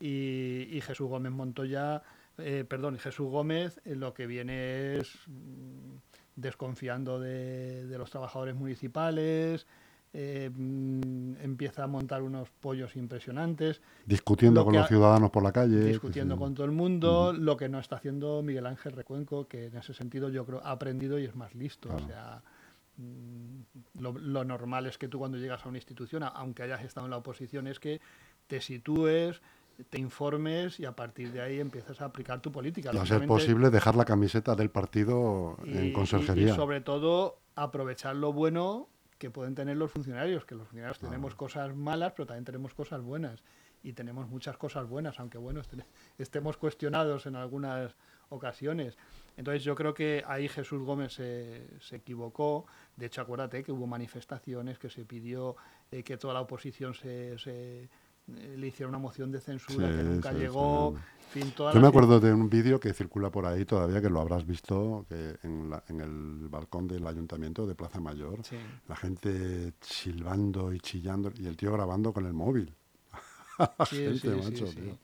[0.00, 2.02] Y, Jesús Gómez Montoya,
[2.38, 5.94] eh, perdón, Jesús Gómez eh, lo que viene es mm,
[6.34, 9.64] desconfiando de, de los trabajadores municipales,
[10.14, 13.80] eh, mm, empieza a montar unos pollos impresionantes.
[14.04, 15.84] Discutiendo con los ciudadanos por la calle.
[15.84, 19.76] Discutiendo con todo el mundo, lo que no está haciendo Miguel Ángel Recuenco, que en
[19.76, 21.88] ese sentido yo creo ha aprendido y es más listo.
[21.94, 22.42] O sea,
[22.98, 27.10] mm, lo, normal es que tú cuando llegas a una institución, aunque hayas estado en
[27.10, 28.02] la oposición, es que
[28.48, 29.40] te sitúes,
[29.88, 32.90] te informes y a partir de ahí empiezas a aplicar tu política.
[32.92, 36.52] Y a ser posible dejar la camiseta del partido en conserjería.
[36.52, 38.88] y sobre todo aprovechar lo bueno
[39.22, 43.02] que pueden tener los funcionarios, que los funcionarios tenemos cosas malas, pero también tenemos cosas
[43.02, 43.44] buenas.
[43.84, 45.62] Y tenemos muchas cosas buenas, aunque bueno,
[46.18, 47.94] estemos cuestionados en algunas
[48.30, 48.98] ocasiones.
[49.36, 52.66] Entonces yo creo que ahí Jesús Gómez se, se equivocó.
[52.96, 55.54] De hecho, acuérdate que hubo manifestaciones que se pidió
[55.92, 57.88] eh, que toda la oposición se, se
[58.26, 60.94] le hiciera una moción de censura que nunca llegó.
[61.34, 65.06] Yo me acuerdo de un vídeo que circula por ahí todavía, que lo habrás visto,
[65.08, 68.40] que en, en el balcón del ayuntamiento de Plaza Mayor,
[68.86, 72.74] la gente silbando y chillando y el tío grabando con el móvil.
[73.88, 74.98] gente, macho, tío.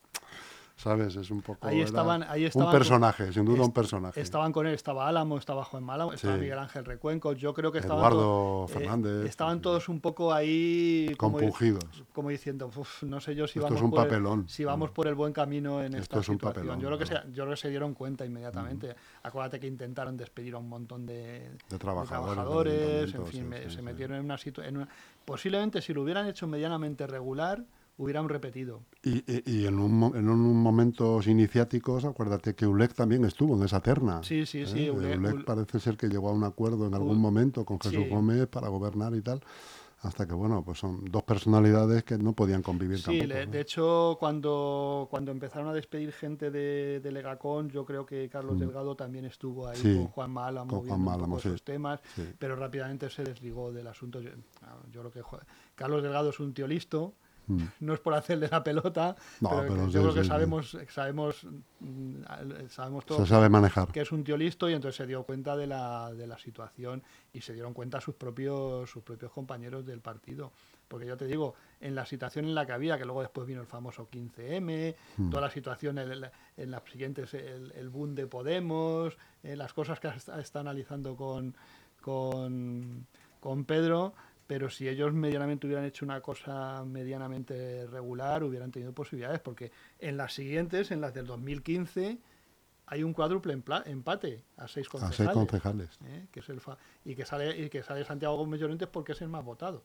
[0.79, 1.17] ¿Sabes?
[1.17, 1.67] Es un poco...
[1.67, 4.21] Ahí estaban, ahí estaban un personaje, sin duda un personaje.
[4.21, 7.79] Estaban con él, estaba Álamo, estaba Juan Malamo, estaba Miguel Ángel Recuenco, yo creo que
[7.79, 7.99] estaban...
[7.99, 9.29] Eduardo eh, Fernández.
[9.29, 11.13] estaban todos un poco ahí...
[11.19, 11.85] Compungidos.
[12.13, 12.71] Como, diciendo,
[13.03, 14.41] no sé yo si vamos, por papelón.
[14.43, 16.99] El, si vamos por el buen camino en Esto esta es un Papelón, yo, creo
[16.99, 18.95] que se, yo creo que se dieron cuenta inmediatamente.
[19.25, 24.25] Acuérdate que intentaron despedir a un montón de, de trabajadores, en fin, se metieron en
[24.25, 24.89] una situación...
[25.25, 27.63] Posiblemente si lo hubieran hecho medianamente regular
[27.99, 28.83] hubieran repetido.
[29.03, 33.81] Y, y, en, un, en unos momentos iniciáticos, acuérdate que ULEC también estuvo en esa
[33.81, 34.23] terna.
[34.23, 34.87] Sí, sí, sí.
[34.87, 34.91] ¿eh?
[34.91, 38.69] ULEC, parece ser que llegó a un acuerdo en algún momento con Jesús Gómez para
[38.69, 39.43] gobernar y tal
[40.03, 45.09] hasta que bueno pues son dos personalidades que no podían convivir sí, de hecho cuando
[45.11, 48.61] cuando empezaron a despedir gente de, de Legacón yo creo que Carlos mm.
[48.61, 52.01] Delgado también estuvo ahí con Juan Málamo con Juan esos temas
[52.39, 54.31] pero rápidamente se desligó del asunto yo,
[54.93, 55.23] yo creo que
[55.75, 57.15] Carlos Delgado es un tío listo
[57.49, 57.63] Mm.
[57.81, 61.47] No es por hacerle la pelota, pero, yo creo que sabemos, sabemos,
[61.81, 62.23] mm,
[62.69, 63.89] sabemos todo sabe manejar.
[63.89, 67.03] que es un tío listo y entonces se dio cuenta de la, de la situación
[67.33, 70.53] y se dieron cuenta sus propios, sus propios compañeros del partido.
[70.89, 73.61] Porque yo te digo, en la situación en la que había, que luego después vino
[73.61, 75.31] el famoso 15M, mm.
[75.31, 76.11] toda la situación en,
[76.57, 81.55] en las siguientes, el, boom de Podemos, eh, las cosas que está, analizando con,
[82.01, 83.07] con,
[83.41, 84.15] con Pedro,
[84.49, 90.17] pero si ellos medianamente hubieran hecho una cosa medianamente regular, hubieran tenido posibilidades, porque en
[90.17, 92.19] las siguientes, en las del 2015,
[92.87, 95.21] hay un cuádruple empate a seis concejales.
[95.21, 95.99] A seis concejales.
[96.07, 96.29] ¿eh?
[96.33, 96.63] que es el
[97.05, 99.85] y, que sale, y que sale Santiago Gómez Llorentes porque es el más votado,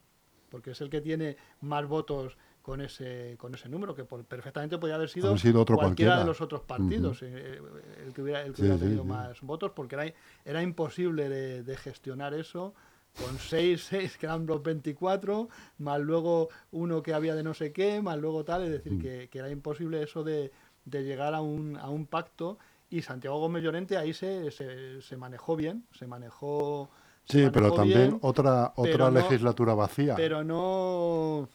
[0.49, 4.95] porque es el que tiene más votos con ese con ese número, que perfectamente podría
[4.95, 5.35] haber sido,
[5.65, 7.59] cualquiera, de los otros partidos eh,
[8.01, 10.05] el que hubiera, tenido más votos, porque era,
[10.45, 12.73] era imposible de gestionar eso
[13.17, 15.49] con 6, 6 que eran los 24,
[15.79, 18.99] más luego uno que había de no sé qué, más luego tal, es decir, mm.
[18.99, 20.51] que, era imposible eso de,
[20.85, 22.57] llegar a un, a un pacto
[22.89, 26.89] y Santiago Gómez Llorente ahí se, se, manejó bien, se manejó...
[27.25, 30.15] sí, pero también otra, otra legislatura vacía.
[30.15, 31.47] Pero no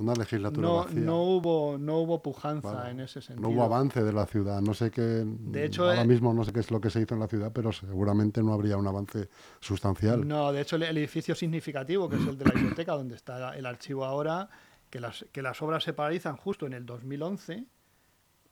[0.00, 1.00] una legislatura no, vacía.
[1.00, 3.48] No hubo, no hubo pujanza en ese sentido.
[3.48, 4.60] No hubo avance de la ciudad.
[4.60, 5.02] No sé qué.
[5.24, 7.28] De hecho, ahora eh, mismo no sé qué es lo que se hizo en la
[7.28, 9.28] ciudad, pero seguramente no habría un avance
[9.60, 10.26] sustancial.
[10.26, 13.66] No, de hecho, el, edificio significativo, que es el de la biblioteca, donde está el
[13.66, 14.48] archivo ahora,
[14.88, 17.66] que las, que las obras se paralizan justo en el 2011.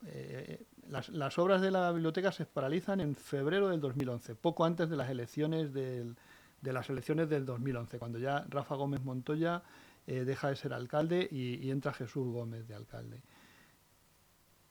[0.06, 4.88] Eh, las, las, obras de la biblioteca se paralizan en febrero del 2011, poco antes
[4.88, 6.16] de las elecciones del,
[6.60, 9.62] de las elecciones del 2011, cuando ya Rafa Gómez Montoya
[10.08, 13.20] eh, deja de ser alcalde y, entra Jesús Gómez de alcalde.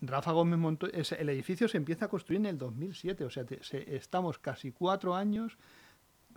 [0.01, 0.79] Rafa Gómez
[1.19, 5.59] el edificio se empieza a construir en el 2007, o sea, estamos casi cuatro años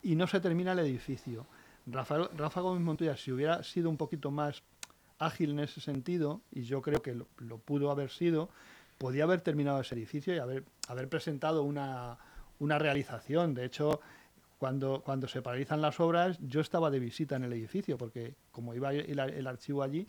[0.03, 1.47] y no se termina el edificio.
[1.87, 4.63] Rafa, Rafa, Gómez Montoya, si hubiera sido un poquito más
[5.19, 8.51] ágil en ese sentido, y yo creo que lo, pudo haber sido,
[8.99, 12.19] podía haber terminado ese edificio y haber, haber presentado una,
[12.59, 13.55] una realización.
[13.55, 14.03] De hecho,
[14.61, 18.75] cuando, cuando se paralizan las obras, yo estaba de visita en el edificio, porque como
[18.75, 20.07] iba el, el archivo allí,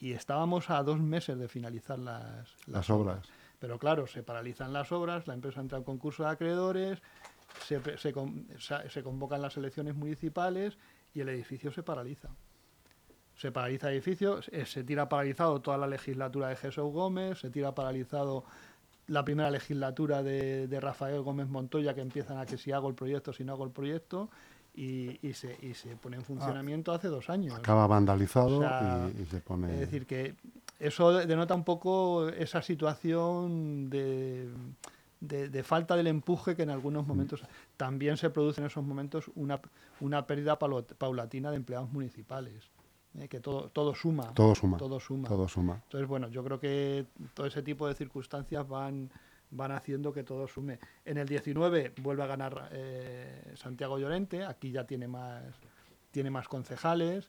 [0.00, 3.24] y estábamos a dos meses de finalizar las, las, obras.
[3.60, 7.00] Pero claro, se paralizan las obras, la empresa entra en concurso de acreedores,
[7.68, 8.12] se, se,
[8.88, 10.76] se, convocan las elecciones municipales
[11.14, 12.30] y el edificio se paraliza.
[13.36, 17.76] Se paraliza el edificio, se tira paralizado toda la legislatura de Jesús Gómez, se tira
[17.76, 18.44] paralizado
[19.06, 23.32] la primera legislatura de, Rafael Gómez Montoya que empiezan a que si hago el proyecto,
[23.32, 24.30] si no hago el proyecto,
[24.76, 26.26] y, se, y se pone en ah.
[26.26, 27.54] funcionamiento hace dos años.
[27.54, 28.60] Acaba vandalizado
[29.16, 29.72] y, se pone...
[29.72, 30.34] Es decir, que
[30.80, 34.48] eso denota un poco esa situación de,
[35.20, 37.42] de, falta del empuje que en algunos momentos
[37.76, 39.60] también se produce en esos momentos una,
[40.00, 42.70] una pérdida paulatina de empleados municipales.
[43.18, 44.34] Eh, que todo, todo suma.
[44.34, 44.76] Todo suma.
[44.76, 45.28] Todo suma.
[45.28, 45.80] Todo suma.
[45.84, 49.10] Entonces, bueno, yo creo que todo ese tipo de circunstancias van,
[49.50, 50.78] van haciendo que todo sume.
[51.04, 55.44] En el 19 vuelve a ganar eh, Santiago Llorente, aquí ya tiene más,
[56.10, 57.28] tiene más concejales,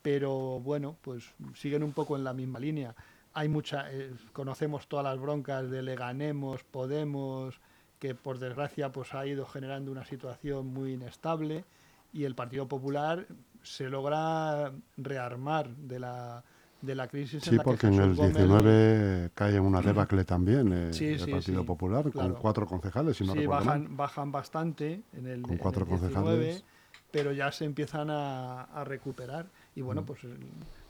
[0.00, 2.94] pero bueno, pues siguen un poco en la misma línea.
[3.34, 7.60] Hay mucha, eh, conocemos todas las broncas de le ganemos, Podemos,
[7.98, 11.64] que por desgracia pues ha ido generando una situación muy inestable
[12.12, 13.26] y el Partido Popular
[13.62, 16.42] se logra rearmar de la,
[16.80, 17.42] de la crisis.
[17.42, 21.64] Sí, en la porque en el 19 cae en una debacle también eh, el Partido
[21.64, 26.64] Popular, con cuatro concejales, si no sí, bajan, bajan bastante en el, con cuatro concejales.
[27.10, 29.46] pero ya se empiezan a, recuperar.
[29.74, 30.04] Y bueno, mm.
[30.04, 30.20] pues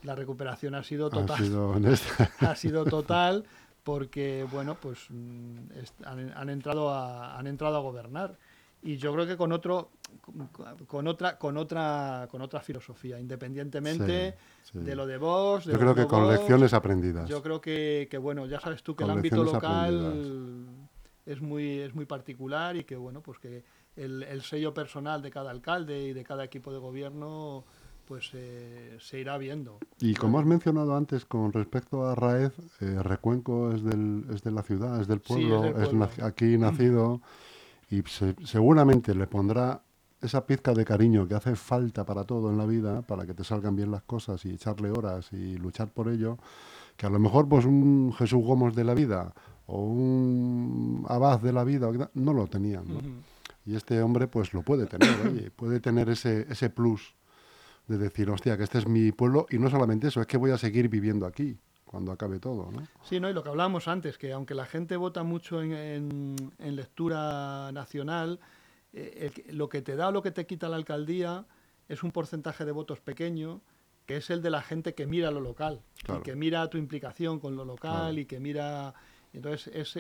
[0.03, 1.37] la recuperación ha sido total.
[1.37, 1.75] Ha sido,
[2.41, 3.45] ha sido total
[3.85, 5.57] porque, bueno, pues mm,
[6.05, 8.37] han, han, entrado a, han entrado a gobernar
[8.83, 9.91] y yo creo que con otro
[10.87, 14.35] con otra con otra con otra filosofía independientemente
[14.73, 17.29] de lo de vos yo creo que con lecciones aprendidas.
[17.29, 20.67] yo creo que, que, bueno ya sabes tú que el ámbito local
[21.25, 23.65] es muy es muy particular y que bueno pues que
[23.97, 27.65] el, el, sello personal de cada alcalde y de cada equipo de gobierno
[28.07, 29.79] pues eh, se irá viendo.
[30.01, 34.51] Y como has mencionado antes con respecto a Raez eh, Recuenco es del es de
[34.51, 37.21] la ciudad es del pueblo, es, aquí nacido
[37.93, 38.03] y
[38.47, 39.83] seguramente le pondrá
[40.23, 43.45] esa pizca de cariño que hace falta para todo en la vida, para que te
[43.45, 46.39] salgan bien las cosas y echarle horas y luchar por ello,
[46.97, 49.35] que a lo mejor pues un Jesús Gómez de la vida
[49.67, 52.85] o un abad de la vida no lo tenían.
[52.89, 53.01] ¿no?
[53.67, 57.15] Y este hombre pues lo puede tener, oye, puede tener ese, ese plus
[57.89, 60.53] de decir, hostia, que este es mi pueblo y no solamente eso, es que voy
[60.53, 61.59] a seguir viviendo aquí
[61.93, 62.87] cuando acabe todo, ¿no?
[63.05, 63.29] Sí, ¿no?
[63.29, 65.75] Y lo que hablábamos antes, que aunque la gente vota mucho en,
[66.59, 68.41] en, lectura nacional,
[68.95, 71.45] eh, lo que te da o lo que te quita la alcaldía
[71.91, 73.61] es un porcentaje de votos pequeño,
[74.07, 77.39] que es el de la gente que mira lo local, y que mira tu implicación
[77.39, 78.95] con lo local y que mira...
[79.35, 79.97] Entonces,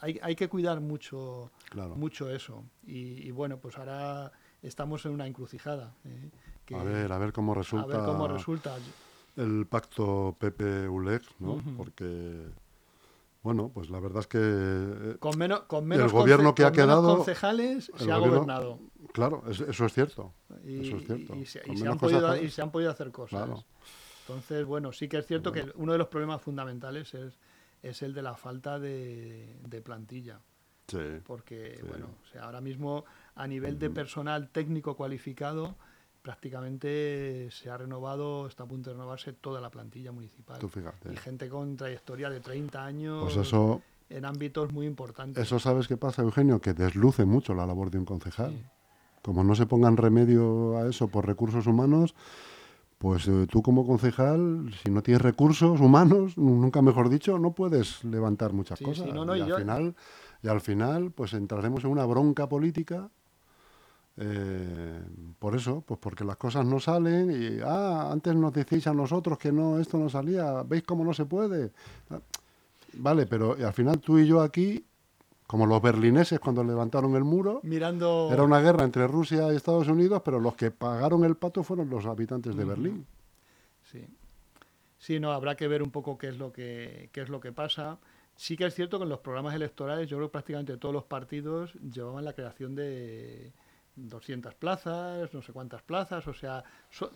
[0.00, 1.50] hay, hay, que cuidar mucho,
[1.96, 2.64] mucho eso.
[2.86, 4.32] Y, bueno, pues ahora
[4.62, 5.94] estamos en una encrucijada.
[6.04, 6.30] ¿eh?
[6.74, 7.84] a ver, a ver cómo resulta.
[7.84, 8.76] A ver cómo resulta
[9.36, 11.62] el pacto PP-ULEG, ¿no?
[11.76, 12.48] Porque,
[13.42, 16.72] bueno, pues la verdad es que eh, con menos, con menos el gobierno que ha
[16.72, 18.80] quedado, concejales se ha gobernado.
[19.12, 20.32] Claro, eso, es cierto.
[20.64, 21.36] Y, eso es cierto.
[21.36, 23.64] Y, se, han podido, y, se, han podido, hacer cosas.
[24.22, 27.38] Entonces, bueno, sí que es cierto que uno de los problemas fundamentales es,
[27.82, 30.40] es el de la falta de, de plantilla.
[30.88, 35.76] Sí, Porque, bueno, o sea, ahora mismo a nivel de personal técnico cualificado
[36.26, 40.58] prácticamente se ha renovado, está a punto de renovarse toda la plantilla municipal.
[41.12, 45.40] Y gente con trayectoria de 30 años pues eso, en ámbitos muy importantes.
[45.40, 48.52] Eso sabes qué pasa, Eugenio, que desluce mucho la labor de un concejal.
[49.22, 52.16] Como no se pongan remedio a eso por recursos humanos,
[52.98, 58.02] pues eh, tú como concejal, si no tienes recursos humanos, nunca mejor dicho, no puedes
[58.02, 59.06] levantar muchas cosas.
[59.06, 59.94] y, al final,
[60.42, 63.10] y al final, pues entraremos en una bronca política
[64.18, 65.02] eh,
[65.38, 69.38] por eso, pues porque las cosas no salen y, ah, antes nos decís a nosotros
[69.38, 71.72] que no, esto no salía, ¿veis cómo no se puede?
[72.10, 72.20] Ah,
[72.94, 74.84] vale, pero al final tú y yo aquí,
[75.46, 78.30] como los berlineses cuando levantaron el muro, mirando...
[78.32, 81.90] era una guerra entre Rusia y Estados Unidos, pero los que pagaron el pato fueron
[81.90, 83.06] los habitantes de Berlín.
[83.92, 84.06] Sí.
[84.98, 87.52] Sí, no, habrá que ver un poco qué es lo que, qué es lo que
[87.52, 87.98] pasa.
[88.34, 91.04] Sí que es cierto que en los programas electorales, yo creo que prácticamente todos los
[91.04, 93.52] partidos llevaban la creación de
[93.96, 96.62] 200 plazas, no sé cuántas plazas, o sea,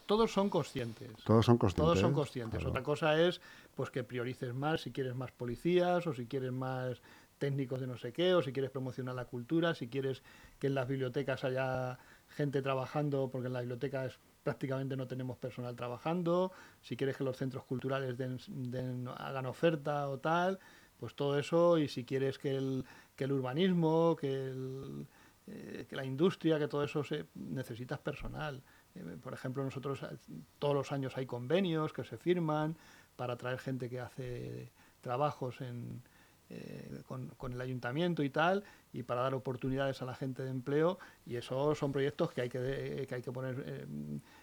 [0.06, 1.12] todos son conscientes.
[1.24, 1.84] Todos son conscientes.
[1.84, 2.64] Todos son conscientes.
[2.64, 3.40] Otra cosa es
[3.74, 7.02] pues que priorices más si quieres más policías o si quieres más
[7.38, 10.22] técnicos de no sé qué o si quieres promocionar la cultura, si quieres
[10.58, 15.76] que en las bibliotecas haya gente trabajando porque en las bibliotecas prácticamente no tenemos personal
[15.76, 20.58] trabajando, si quieres que los centros culturales den, hagan oferta o tal,
[20.98, 22.84] pues todo eso y si quieres que el,
[23.16, 25.06] que el urbanismo, que el
[25.46, 28.62] eh, que la industria, que todo eso se necesitas personal.
[28.94, 30.16] Eh, por ejemplo, nosotros eh,
[30.58, 32.76] todos los años hay convenios que se firman
[33.16, 36.02] para traer gente que hace trabajos en,
[37.06, 41.36] con, el ayuntamiento y tal, y para dar oportunidades a la gente de empleo, y
[41.36, 43.86] esos son proyectos que hay que, que, hay que poner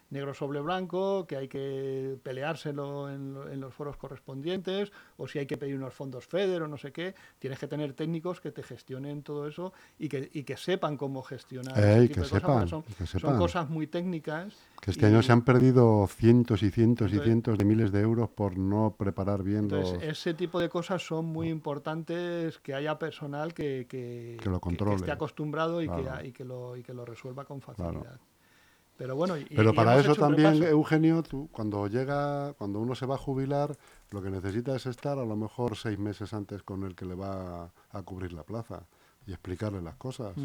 [0.10, 5.58] negro sobre blanco, que hay que peleárselo en, los foros correspondientes, o si hay que
[5.58, 9.24] pedir unos fondos FEDER o no sé qué, tienes que tener técnicos que te gestionen
[9.24, 11.74] todo eso y que, y que sepan cómo gestionar.
[11.76, 14.56] que, sepan, son, que, son, cosas muy técnicas.
[14.82, 18.30] Que este año se han perdido cientos y cientos y cientos de miles de euros
[18.30, 23.54] por no preparar bien entonces, Ese tipo de cosas son muy importantes, que haya personal
[23.54, 24.96] que, que, lo controle.
[24.96, 28.20] esté acostumbrado y, que, y, que lo, y que lo resuelva con facilidad.
[28.98, 33.18] Pero bueno, Pero para eso también, Eugenio, tú, cuando llega, cuando uno se va a
[33.20, 33.78] jubilar,
[34.10, 37.14] lo que necesita es estar a lo mejor seis meses antes con el que le
[37.14, 38.88] va a, cubrir la plaza
[39.28, 40.36] y explicarle las cosas.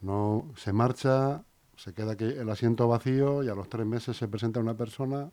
[0.00, 1.42] No se marcha,
[1.76, 5.30] se queda que el asiento vacío y a los tres meses se presenta una persona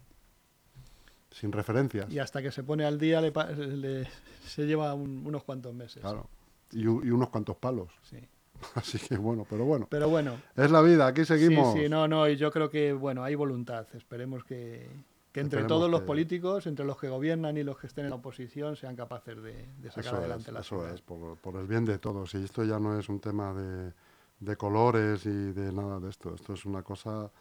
[1.31, 2.09] sin referencias.
[2.09, 4.07] Y hasta que se pone al día le,
[4.45, 6.01] se lleva unos cuantos meses.
[6.01, 6.29] Claro.
[6.71, 7.89] Y, y unos cuantos palos.
[8.03, 8.17] Sí.
[8.75, 9.87] Así que bueno, pero bueno.
[9.89, 10.41] Pero bueno.
[10.55, 11.73] Es la vida, aquí seguimos.
[11.73, 13.87] Sí, sí, no, no, y yo creo que, bueno, hay voluntad.
[13.93, 14.89] Esperemos que,
[15.33, 18.75] entre todos los políticos, entre los que gobiernan y los que estén en la oposición,
[18.75, 22.33] sean capaces de, sacar adelante la Eso es, por, el bien de todos.
[22.35, 23.93] Y esto ya no es un tema de,
[24.39, 26.35] de colores y de nada de esto.
[26.35, 27.31] Esto es una cosa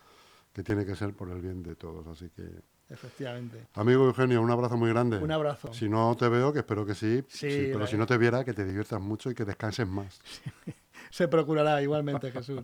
[0.53, 2.07] que tiene que ser por el bien de todos.
[2.07, 2.43] Así que
[2.91, 3.69] Efectivamente.
[3.75, 5.19] Amigo Eugenio, un abrazo muy grande.
[5.19, 5.73] Un abrazo.
[5.73, 8.53] Si no te veo, que espero que sí, sí, pero si no te viera, que
[8.53, 10.21] te diviertas mucho y que descanses más.
[11.11, 12.63] Se procurará igualmente, Jesús.